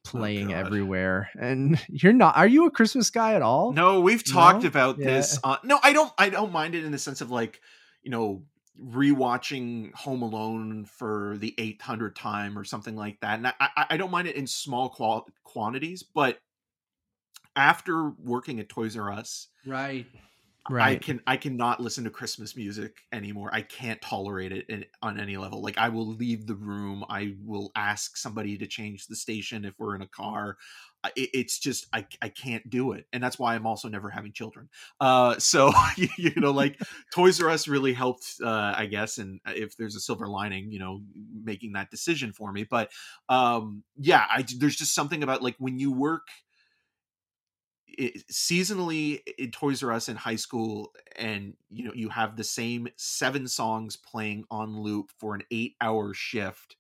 [0.05, 0.57] playing God.
[0.57, 2.37] everywhere, and you're not.
[2.37, 3.73] Are you a Christmas guy at all?
[3.73, 4.69] No, we've talked No?
[4.69, 5.07] about Yeah.
[5.07, 5.39] this.
[5.45, 6.13] On, no, I don't.
[6.19, 7.61] I don't mind it in the sense of like,
[8.03, 8.43] you know,
[8.83, 13.37] rewatching Home Alone for the 800th time or something like that.
[13.39, 16.39] And I, I, I don't mind it in small qual- quantities, but
[17.57, 20.07] after working at Toys R Us, Right.
[20.79, 23.51] I can I cannot listen to Christmas music anymore.
[23.53, 25.63] I can't tolerate it in, on any level.
[25.63, 27.05] Like I will leave the room.
[27.09, 30.57] I will ask somebody to change the station if we're in a car.
[31.17, 34.33] It, it's just I I can't do it, and that's why I'm also never having
[34.33, 34.69] children.
[35.01, 36.79] Uh, so you, you know, like
[37.15, 39.19] Toys R Us really helped, uh, I guess.
[39.19, 41.03] And if there's a silver lining, you know,
[41.43, 42.65] making that decision for me.
[42.65, 42.91] But
[43.29, 46.29] um, yeah, I there's just something about like when you work
[47.99, 52.45] it, seasonally in Toys R Us in high school, and you know you have the
[52.45, 56.77] same seven songs playing on loop for an eight-hour shift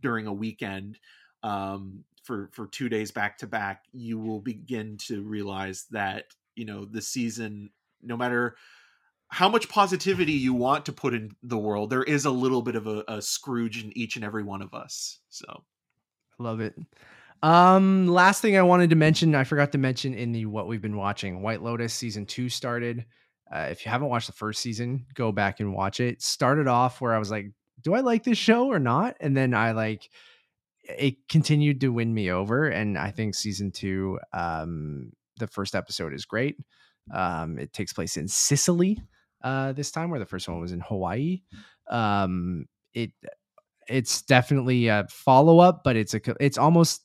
[0.00, 0.98] during a weekend
[1.42, 3.84] um, for for two days back to back.
[3.92, 6.26] You will begin to realize that
[6.56, 7.70] you know the season,
[8.02, 8.56] no matter
[9.28, 12.76] how much positivity you want to put in the world, there is a little bit
[12.76, 15.20] of a, a Scrooge in each and every one of us.
[15.30, 15.64] So
[16.38, 16.74] Love it.
[17.42, 20.82] Um, last thing I wanted to mention, I forgot to mention in the what we've
[20.82, 21.42] been watching.
[21.42, 23.04] White Lotus season two started.
[23.52, 26.22] Uh, if you haven't watched the first season, go back and watch it.
[26.22, 27.46] Started off where I was like,
[27.82, 29.16] do I like this show or not?
[29.20, 30.08] And then I like
[30.84, 32.68] it continued to win me over.
[32.68, 36.56] And I think season two, um, the first episode is great.
[37.12, 39.02] Um, it takes place in Sicily
[39.42, 41.42] uh, this time, where the first one was in Hawaii.
[41.90, 43.10] Um, it
[43.88, 47.02] it's definitely a follow up, but it's a it's almost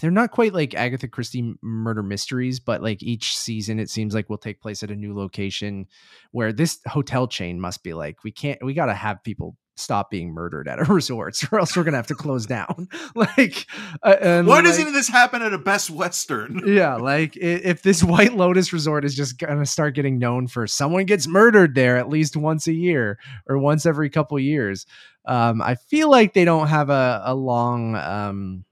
[0.00, 4.30] they're not quite like Agatha Christie murder mysteries, but like each season it seems like
[4.30, 5.86] will take place at a new location
[6.30, 10.10] where this hotel chain must be like we can't we got to have people stop
[10.10, 13.66] being murdered at our resorts or else we're gonna have to close down like
[14.02, 16.60] uh, and why doesn't this happen at a Best Western?
[16.66, 21.04] yeah like if this white lotus resort is just gonna start getting known for someone
[21.04, 24.84] gets murdered there at least once a year or once every couple years
[25.26, 28.64] um i feel like they don't have a, a long um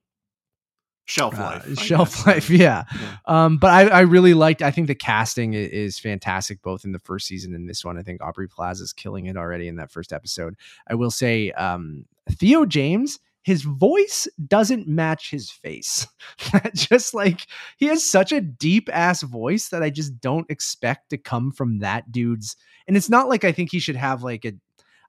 [1.07, 1.66] Shelf uh, life.
[1.78, 2.27] I shelf guess.
[2.27, 2.85] life yeah.
[3.01, 3.16] Yeah.
[3.27, 6.93] um but i i really liked i think the casting i- is fantastic both in
[6.93, 9.77] the first season and this one i think aubrey plaza plaza's killing it already in
[9.77, 10.57] that first episode
[10.89, 16.07] i will say um theo james his voice doesn't match his face
[16.74, 17.47] just like
[17.77, 21.78] he has such a deep ass voice that i just don't expect to come from
[21.78, 22.57] that dude's
[22.89, 24.53] and it's not like i think he should have like a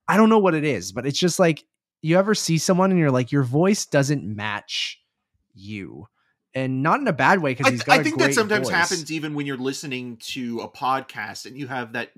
[0.09, 1.65] I don't know what it is, but it's just like
[2.01, 5.01] you ever see someone and you're like, your voice doesn't match
[5.57, 6.07] you.
[6.53, 8.75] And not in a bad way because I, he's got I think that sometimes voice.
[8.75, 12.11] happens even when you're listening to a podcast and you have that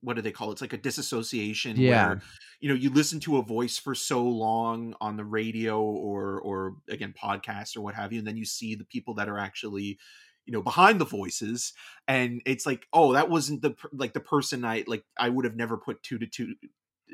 [0.00, 0.52] what do they call it?
[0.52, 2.06] It's like a disassociation Yeah.
[2.06, 2.20] where
[2.60, 6.76] you know you listen to a voice for so long on the radio or or
[6.88, 9.98] again podcast or what have you and then you see the people that are actually
[10.46, 11.74] you know behind the voices
[12.08, 15.56] and it's like oh that wasn't the like the person I like I would have
[15.56, 16.54] never put two to two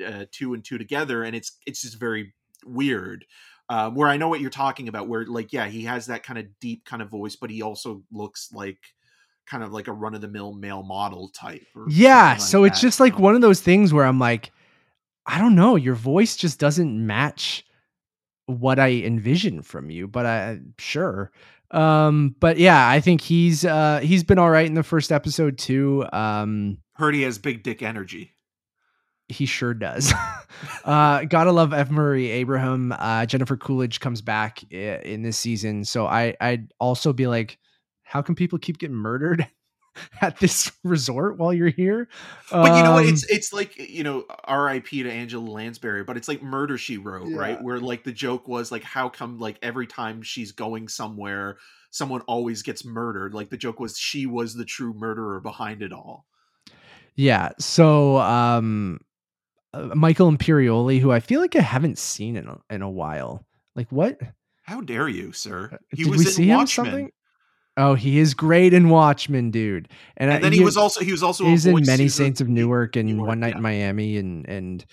[0.05, 2.33] uh, two and two together and it's it's just very
[2.65, 3.25] weird
[3.69, 6.39] um, where I know what you're talking about, where like yeah, he has that kind
[6.39, 8.79] of deep kind of voice, but he also looks like
[9.45, 11.65] kind of like a run of the mill male model type.
[11.87, 12.31] Yeah.
[12.31, 14.51] like so it's just like one of those things where I'm like,
[15.25, 17.65] I don't know, your voice just doesn't match
[18.47, 21.31] what I envision from you, but I sure.
[21.71, 25.59] Um, but yeah, I think he's uh he's been all right in the first episode
[25.59, 26.05] too.
[26.11, 28.33] Um heard he has big dick energy.
[29.29, 30.13] He sure does.
[30.83, 31.89] uh gotta love F.
[31.89, 32.91] Murray Abraham.
[32.97, 35.85] Uh Jennifer Coolidge comes back i- in this season.
[35.85, 37.57] So I I'd also be like,
[38.03, 39.47] how can people keep getting murdered
[40.21, 42.07] at this resort while you're here?
[42.51, 43.03] But you know what?
[43.05, 45.03] Um, It's it's like you know, R.I.P.
[45.03, 47.61] to Angela Lansbury, but it's like Murder She Wrote, right?
[47.61, 51.57] Where like the joke was like, how come like every time she's going somewhere,
[51.91, 53.33] someone always gets murdered?
[53.33, 56.25] Like the joke was she was the true murderer behind it all.
[57.15, 57.49] Yeah.
[57.59, 58.99] So um
[59.73, 63.45] uh, Michael Imperioli, who I feel like I haven't seen in a, in a while.
[63.75, 64.19] Like what?
[64.63, 65.77] How dare you, sir?
[65.91, 66.85] He Uh, Did was we in see him Watchmen.
[66.85, 67.11] something?
[67.77, 69.87] Oh, he is great in Watchmen, dude.
[70.17, 72.41] And, And I- then he was also he was also a he's in many Saints
[72.41, 73.57] of Newark and Newark, One Night yeah.
[73.57, 74.85] in Miami and and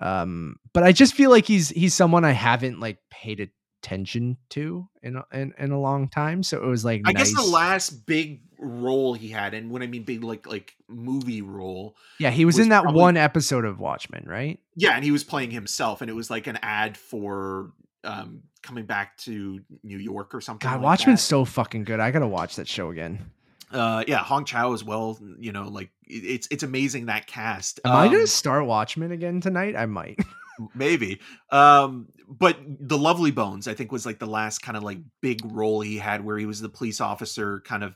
[0.00, 3.40] um but I just feel like he's he's someone I haven't like paid
[3.84, 6.42] attention to in a, in, in a long time.
[6.42, 7.32] So it was like I nice.
[7.32, 11.42] guess the last big role he had, and when I mean big, like like movie
[11.42, 14.58] role, yeah, he was, was in that probably- one episode of Watchmen, right?
[14.76, 17.72] yeah, and he was playing himself, and it was like an ad for
[18.04, 20.66] um coming back to New York or something.
[20.68, 21.26] God, like Watchmen's that.
[21.26, 22.00] so fucking good.
[22.00, 23.30] I gotta watch that show again.
[23.70, 25.18] uh yeah, Hong Chau as well.
[25.38, 27.80] You know, like it's it's amazing that cast.
[27.84, 29.76] Am I Um, gonna start Watchmen again tonight?
[29.76, 30.18] I might.
[30.74, 31.18] maybe
[31.50, 35.40] um but the lovely bones i think was like the last kind of like big
[35.44, 37.94] role he had where he was the police officer kind of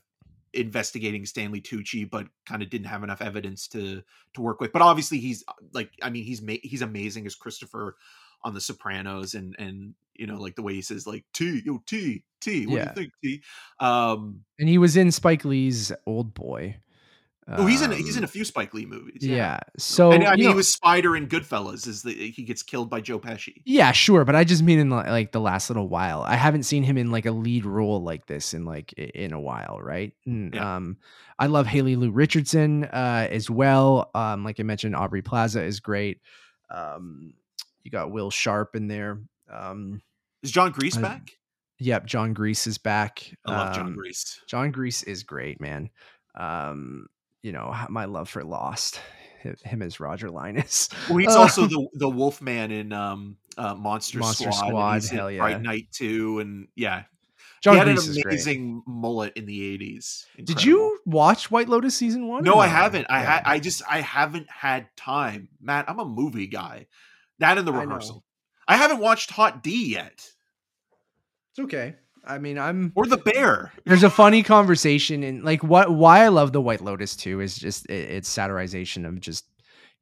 [0.54, 4.02] investigating stanley tucci but kind of didn't have enough evidence to
[4.34, 7.96] to work with but obviously he's like i mean he's ma- he's amazing as christopher
[8.42, 11.82] on the sopranos and and you know like the way he says like t yo
[11.86, 12.92] t t what Yeah.
[12.94, 13.42] do you think t
[13.80, 16.76] um and he was in Spike Lee's Old Boy.
[17.50, 19.60] Oh he's in he's in Um, a few spike lee movies yeah.
[19.78, 22.90] So and i mean know- he was spider in goodfellas is the he gets killed
[22.90, 25.88] by joe pesci Yeah, sure, but I just mean in li- like the last little
[25.88, 26.22] while.
[26.22, 29.40] I haven't seen him in like a lead role like this in like in a
[29.40, 30.12] while, right?
[30.26, 30.76] And, Yeah.
[30.76, 30.98] Um,
[31.38, 34.10] I love Haley Lu Richardson uh, as well.
[34.14, 36.20] Um, like I mentioned, Aubrey Plaza is great.
[36.70, 37.34] Um,
[37.84, 39.20] you got Will Sharpe in there.
[39.50, 40.02] Um,
[40.42, 41.30] is Jon Gries I- back
[41.80, 43.32] yep, Jon Gries is back.
[43.46, 45.88] i love Jon Um, Gries Jon Gries is great, man.
[46.34, 47.06] Um,
[47.42, 49.00] you know my love for Lost,
[49.64, 50.88] him as Roger Linus.
[51.08, 54.68] Well, he's Uh, also the the wolf man in um uh Monster, Monster Squad.
[54.68, 55.38] Squad, he's hell yeah.
[55.40, 57.04] Fright Night too, and yeah,
[57.62, 60.26] Jon he had Gries an amazing mullet in the eighties.
[60.42, 62.42] Did you watch White Lotus season one?
[62.44, 63.06] No, I haven't.
[63.08, 63.26] I Yeah.
[63.30, 65.88] ha- I just I haven't had time, Matt.
[65.88, 66.86] I'm a movie guy.
[67.38, 68.24] That in the I rehearsal.
[68.66, 70.12] I, haven't watched Hot D yet,
[71.50, 71.94] It's okay.
[72.28, 73.72] I mean, I'm or The Bear.
[73.86, 77.56] there's a funny conversation and like what why I love the White Lotus too is
[77.56, 79.46] just it, it's satirization of just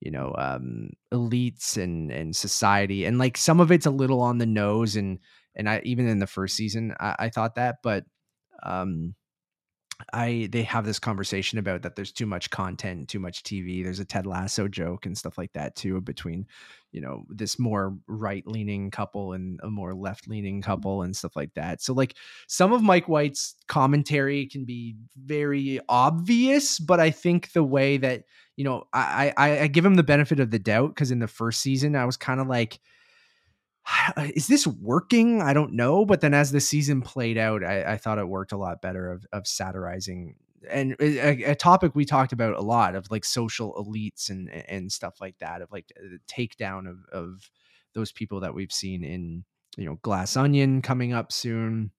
[0.01, 4.39] you know um elites and and society and like some of it's a little on
[4.39, 5.21] the nose and
[5.55, 8.05] and I even in the first season I, I thought that but
[8.63, 9.15] um
[10.13, 13.83] I they have this conversation about that there's too much content, too much TV.
[13.83, 16.47] There's a Ted Lasso joke and stuff like that too between,
[16.93, 20.71] you know, this more right-leaning couple and a more left-leaning mm-hmm.
[20.71, 21.81] couple and stuff like that.
[21.81, 22.15] So like
[22.47, 28.25] some of Mike White's commentary can be very obvious, but I think the way that,
[28.57, 31.29] you know, I I, I give him the benefit of the doubt because in the
[31.29, 32.81] first season I was kind of like
[34.35, 35.43] is this working?
[35.43, 36.05] I don't know.
[36.05, 39.11] But then as the season played out, I, I thought it worked a lot better
[39.11, 40.37] of, of satirizing
[40.71, 44.91] and a, a topic we talked about a lot of like social elites and and
[44.91, 47.51] stuff like that of like the takedown of of
[47.95, 49.45] those people that we've seen in
[49.77, 51.91] you know Glass Onion coming up soon.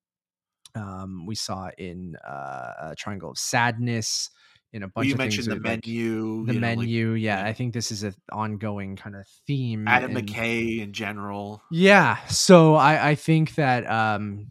[0.76, 4.30] Um, we saw in uh, a Triangle of Sadness
[4.74, 6.46] in a bunch Well, you of mentioned things the like, menu.
[6.46, 7.44] the you know, like menu, yeah.
[7.46, 9.88] I think this is an ongoing kind of theme.
[9.88, 11.62] Adam and- McKay in general.
[11.72, 12.18] yeah.
[12.28, 14.48] So I, I think that um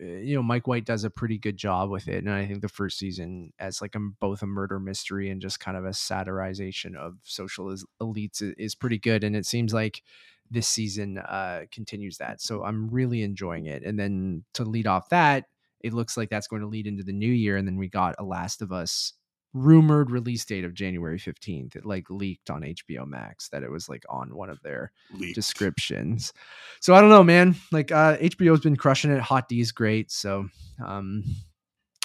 [0.00, 2.60] uh, you know Mike White does a pretty good job with it, and I think
[2.62, 5.90] the first season as like a, both a murder mystery and just kind of a
[5.90, 10.02] satirization of social elites is, is pretty good, and it seems like
[10.50, 12.40] this season uh, continues that.
[12.40, 13.82] So I'm really enjoying it.
[13.82, 15.44] And then to lead off that,
[15.80, 18.14] it looks like that's going to lead into the new year, and then we got
[18.18, 19.12] a Last of Us
[19.54, 21.76] rumored release date of January 15th.
[21.76, 25.34] It like leaked on HBO Max that it was like on one of their leaked.
[25.34, 26.32] descriptions.
[26.80, 27.56] So I don't know, man.
[27.72, 29.20] Like uh HBO's been crushing it.
[29.20, 30.10] Hot D is great.
[30.10, 30.48] So
[30.84, 31.24] um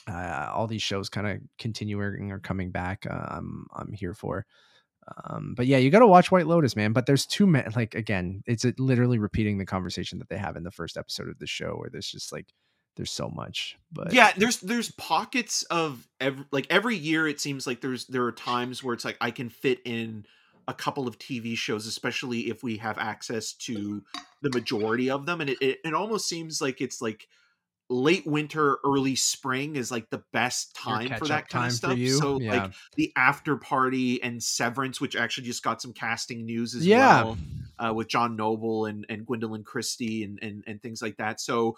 [0.07, 3.05] uh, all these shows kind of continuing or coming back.
[3.09, 4.45] Uh, I'm I'm here for.
[5.25, 6.93] Um, but yeah, you got to watch White Lotus, man.
[6.93, 7.67] But there's too many.
[7.75, 11.39] Like again, it's literally repeating the conversation that they have in the first episode of
[11.39, 12.47] the show, where there's just like
[12.95, 17.65] there's so much but yeah there's there's pockets of every like every year it seems
[17.65, 20.25] like there's there are times where it's like i can fit in
[20.67, 24.03] a couple of tv shows especially if we have access to
[24.41, 27.27] the majority of them and it, it, it almost seems like it's like
[27.89, 32.39] late winter early spring is like the best time for that kind of stuff so
[32.39, 32.63] yeah.
[32.63, 37.23] like the after party and severance which actually just got some casting news as yeah.
[37.23, 37.37] well
[37.79, 41.39] uh, with john noble and and gwendoline christie and, and and things like that.
[41.39, 41.77] So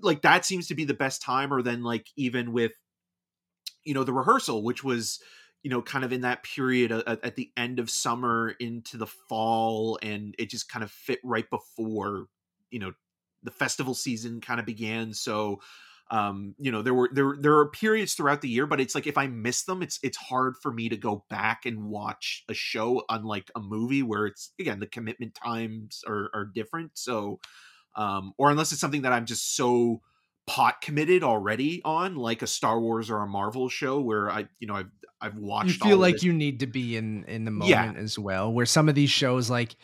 [0.00, 2.72] like that seems to be the best time or then like even with
[3.84, 5.20] you know the rehearsal which was
[5.62, 9.06] you know kind of in that period at, at the end of summer into the
[9.06, 12.26] fall and it just kind of fit right before
[12.70, 12.92] you know
[13.44, 15.12] the festival season kind of began.
[15.12, 15.60] So
[16.10, 19.06] um you know there were there there are periods throughout the year but it's like
[19.06, 22.54] if i miss them it's it's hard for me to go back and watch a
[22.54, 27.40] show unlike a movie where it's again the commitment times are are different so
[27.96, 30.00] um, or unless it's something that I'm just so
[30.46, 34.66] pot committed already on, like a Star Wars or a Marvel show, where I, you
[34.66, 34.90] know, I've
[35.20, 35.68] I've watched.
[35.68, 38.02] You feel like you need to be in in the moment yeah.
[38.02, 38.52] as well.
[38.52, 39.76] Where some of these shows, like,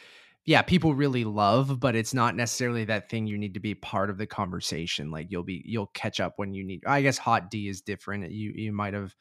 [0.46, 4.10] yeah, people really love, but it's not necessarily that thing you need to be part
[4.10, 5.10] of the conversation.
[5.10, 6.82] Like you'll be you'll catch up when you need.
[6.86, 8.30] I guess Hot D is different.
[8.30, 9.14] You you might have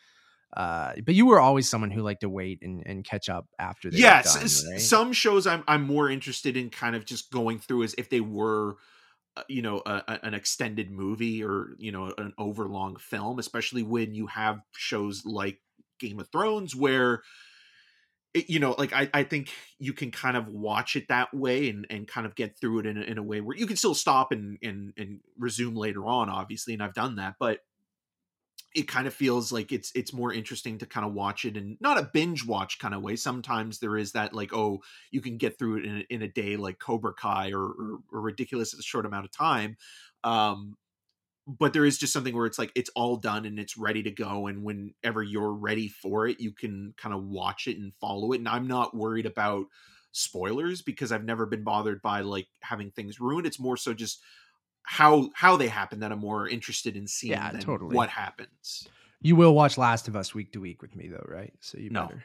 [0.57, 3.91] uh but you were always someone who liked to wait and, and catch up after
[3.91, 4.81] they yes done, right?
[4.81, 8.19] some shows i'm i'm more interested in kind of just going through as if they
[8.19, 8.75] were
[9.37, 13.83] uh, you know a, a, an extended movie or you know an overlong film especially
[13.83, 15.59] when you have shows like
[15.99, 17.21] game of thrones where
[18.33, 19.49] it, you know like I, I think
[19.79, 22.85] you can kind of watch it that way and, and kind of get through it
[22.85, 26.05] in a, in a way where you can still stop and, and and resume later
[26.05, 27.59] on obviously and i've done that but
[28.75, 31.77] it kind of feels like it's it's more interesting to kind of watch it and
[31.81, 33.15] not a binge watch kind of way.
[33.15, 34.81] Sometimes there is that like oh
[35.11, 37.99] you can get through it in a, in a day like Cobra Kai or, or,
[38.11, 39.75] or ridiculous a short amount of time.
[40.23, 40.77] Um,
[41.57, 44.11] but there is just something where it's like it's all done and it's ready to
[44.11, 48.33] go and whenever you're ready for it you can kind of watch it and follow
[48.33, 49.65] it and i'm not worried about
[50.11, 54.21] spoilers because i've never been bothered by like having things ruined it's more so just
[54.89, 57.95] how how they happen that I'm more interested in seeing yeah, than totally.
[57.95, 58.87] what happens.
[59.21, 61.53] You will watch Last of Us week to week with me though, right?
[61.59, 62.07] So you no.
[62.07, 62.23] better.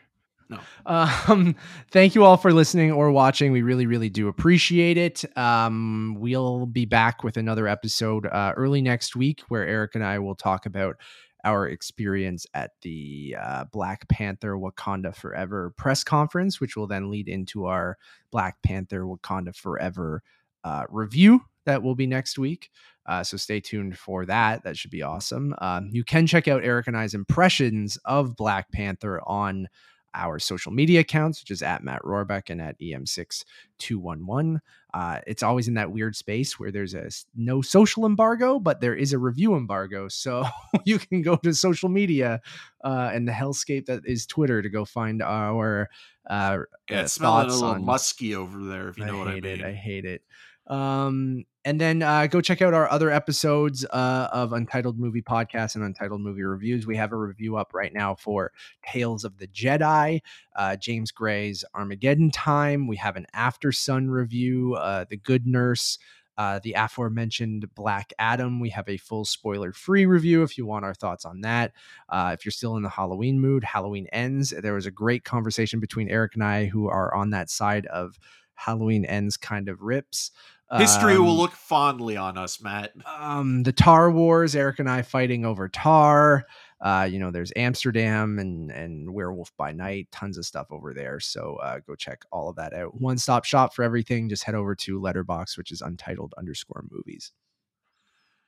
[0.49, 0.59] No.
[0.87, 1.57] Um,
[1.91, 3.53] thank you all for listening or watching.
[3.53, 5.25] We really, really do appreciate it.
[5.37, 10.19] Um, we'll be back with another episode uh, early next week where Eric and I
[10.19, 10.97] will talk about
[11.45, 17.29] our experience at the uh, Black Panther Wakanda Forever press conference, which will then lead
[17.29, 17.99] into our
[18.31, 20.23] Black Panther Wakanda Forever
[20.65, 22.71] uh, review that will be next week.
[23.07, 24.65] Uh, so stay tuned for that.
[24.65, 25.55] That should be awesome.
[25.59, 29.69] Um, you can check out Eric and I's impressions of Black Panther on
[30.15, 34.61] our social media accounts, which is at Matt Rohrbeck and at EM6211.
[34.93, 38.95] Uh, it's always in that weird space where there's a no social embargo, but there
[38.95, 40.09] is a review embargo.
[40.09, 40.45] So
[40.85, 42.41] you can go to social media
[42.85, 45.89] uh, and the hellscape that is Twitter to go find our.
[46.29, 49.29] Uh, yeah, it's smelling a little on, musky over there, if you know I what
[49.29, 49.45] I mean.
[49.45, 50.23] It, I hate it.
[50.67, 55.75] Um, and then uh, go check out our other episodes uh, of Untitled Movie Podcast
[55.75, 56.87] and Untitled Movie Reviews.
[56.87, 58.53] We have a review up right now for
[58.87, 60.21] Tales of the Jedi,
[60.57, 62.87] uh, James Gray's Armageddon Time.
[62.87, 65.99] We have an After Sun review, uh, The Good Nurse,
[66.37, 68.61] uh, the aforementioned Black Adam.
[68.61, 71.73] We have a full spoiler free review if you want our thoughts on that.
[72.09, 74.51] Uh, if you're still in the Halloween mood, Halloween Ends.
[74.51, 78.19] There was a great conversation between Eric and I, who are on that side of
[78.55, 80.31] Halloween Ends kind of rips.
[80.73, 82.93] History um, will look fondly on us, Matt.
[83.07, 86.47] Um, the Tar Wars, Eric and I fighting over Tar.
[86.81, 91.21] Uh, you know, there's Amsterdam and and Werewolf by Night, tons of stuff over there.
[91.21, 93.01] So uh, go check all of that out.
[93.01, 94.29] One stop shop for everything.
[94.29, 97.33] Just head over to Letterboxd, which is untitled underscore movies.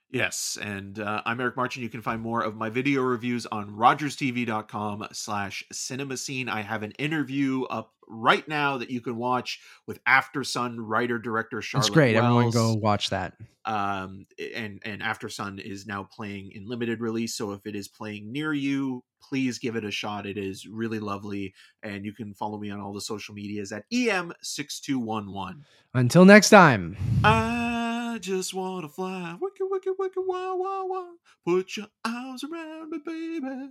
[0.09, 1.83] Yes, and uh, I'm Eric Marchin.
[1.83, 6.47] You can find more of my video reviews on rogerstv.com slash cinema scene.
[6.47, 11.19] I have an interview up right now that you can watch with After Sun writer
[11.19, 12.15] director Charlotte That's great.
[12.15, 13.33] Everyone go watch that.
[13.65, 14.25] um
[14.55, 18.31] and and after sun is now playing in limited release so if it is playing
[18.31, 21.53] near you please give it a shot it is really lovely
[21.83, 25.55] and you can follow me on all the social medias at em6211
[25.93, 26.95] Until next time.
[28.17, 29.37] I just want to fly.
[29.39, 31.09] Wicked wicked wicked wow wow wow
[31.45, 33.69] put your arms around me baby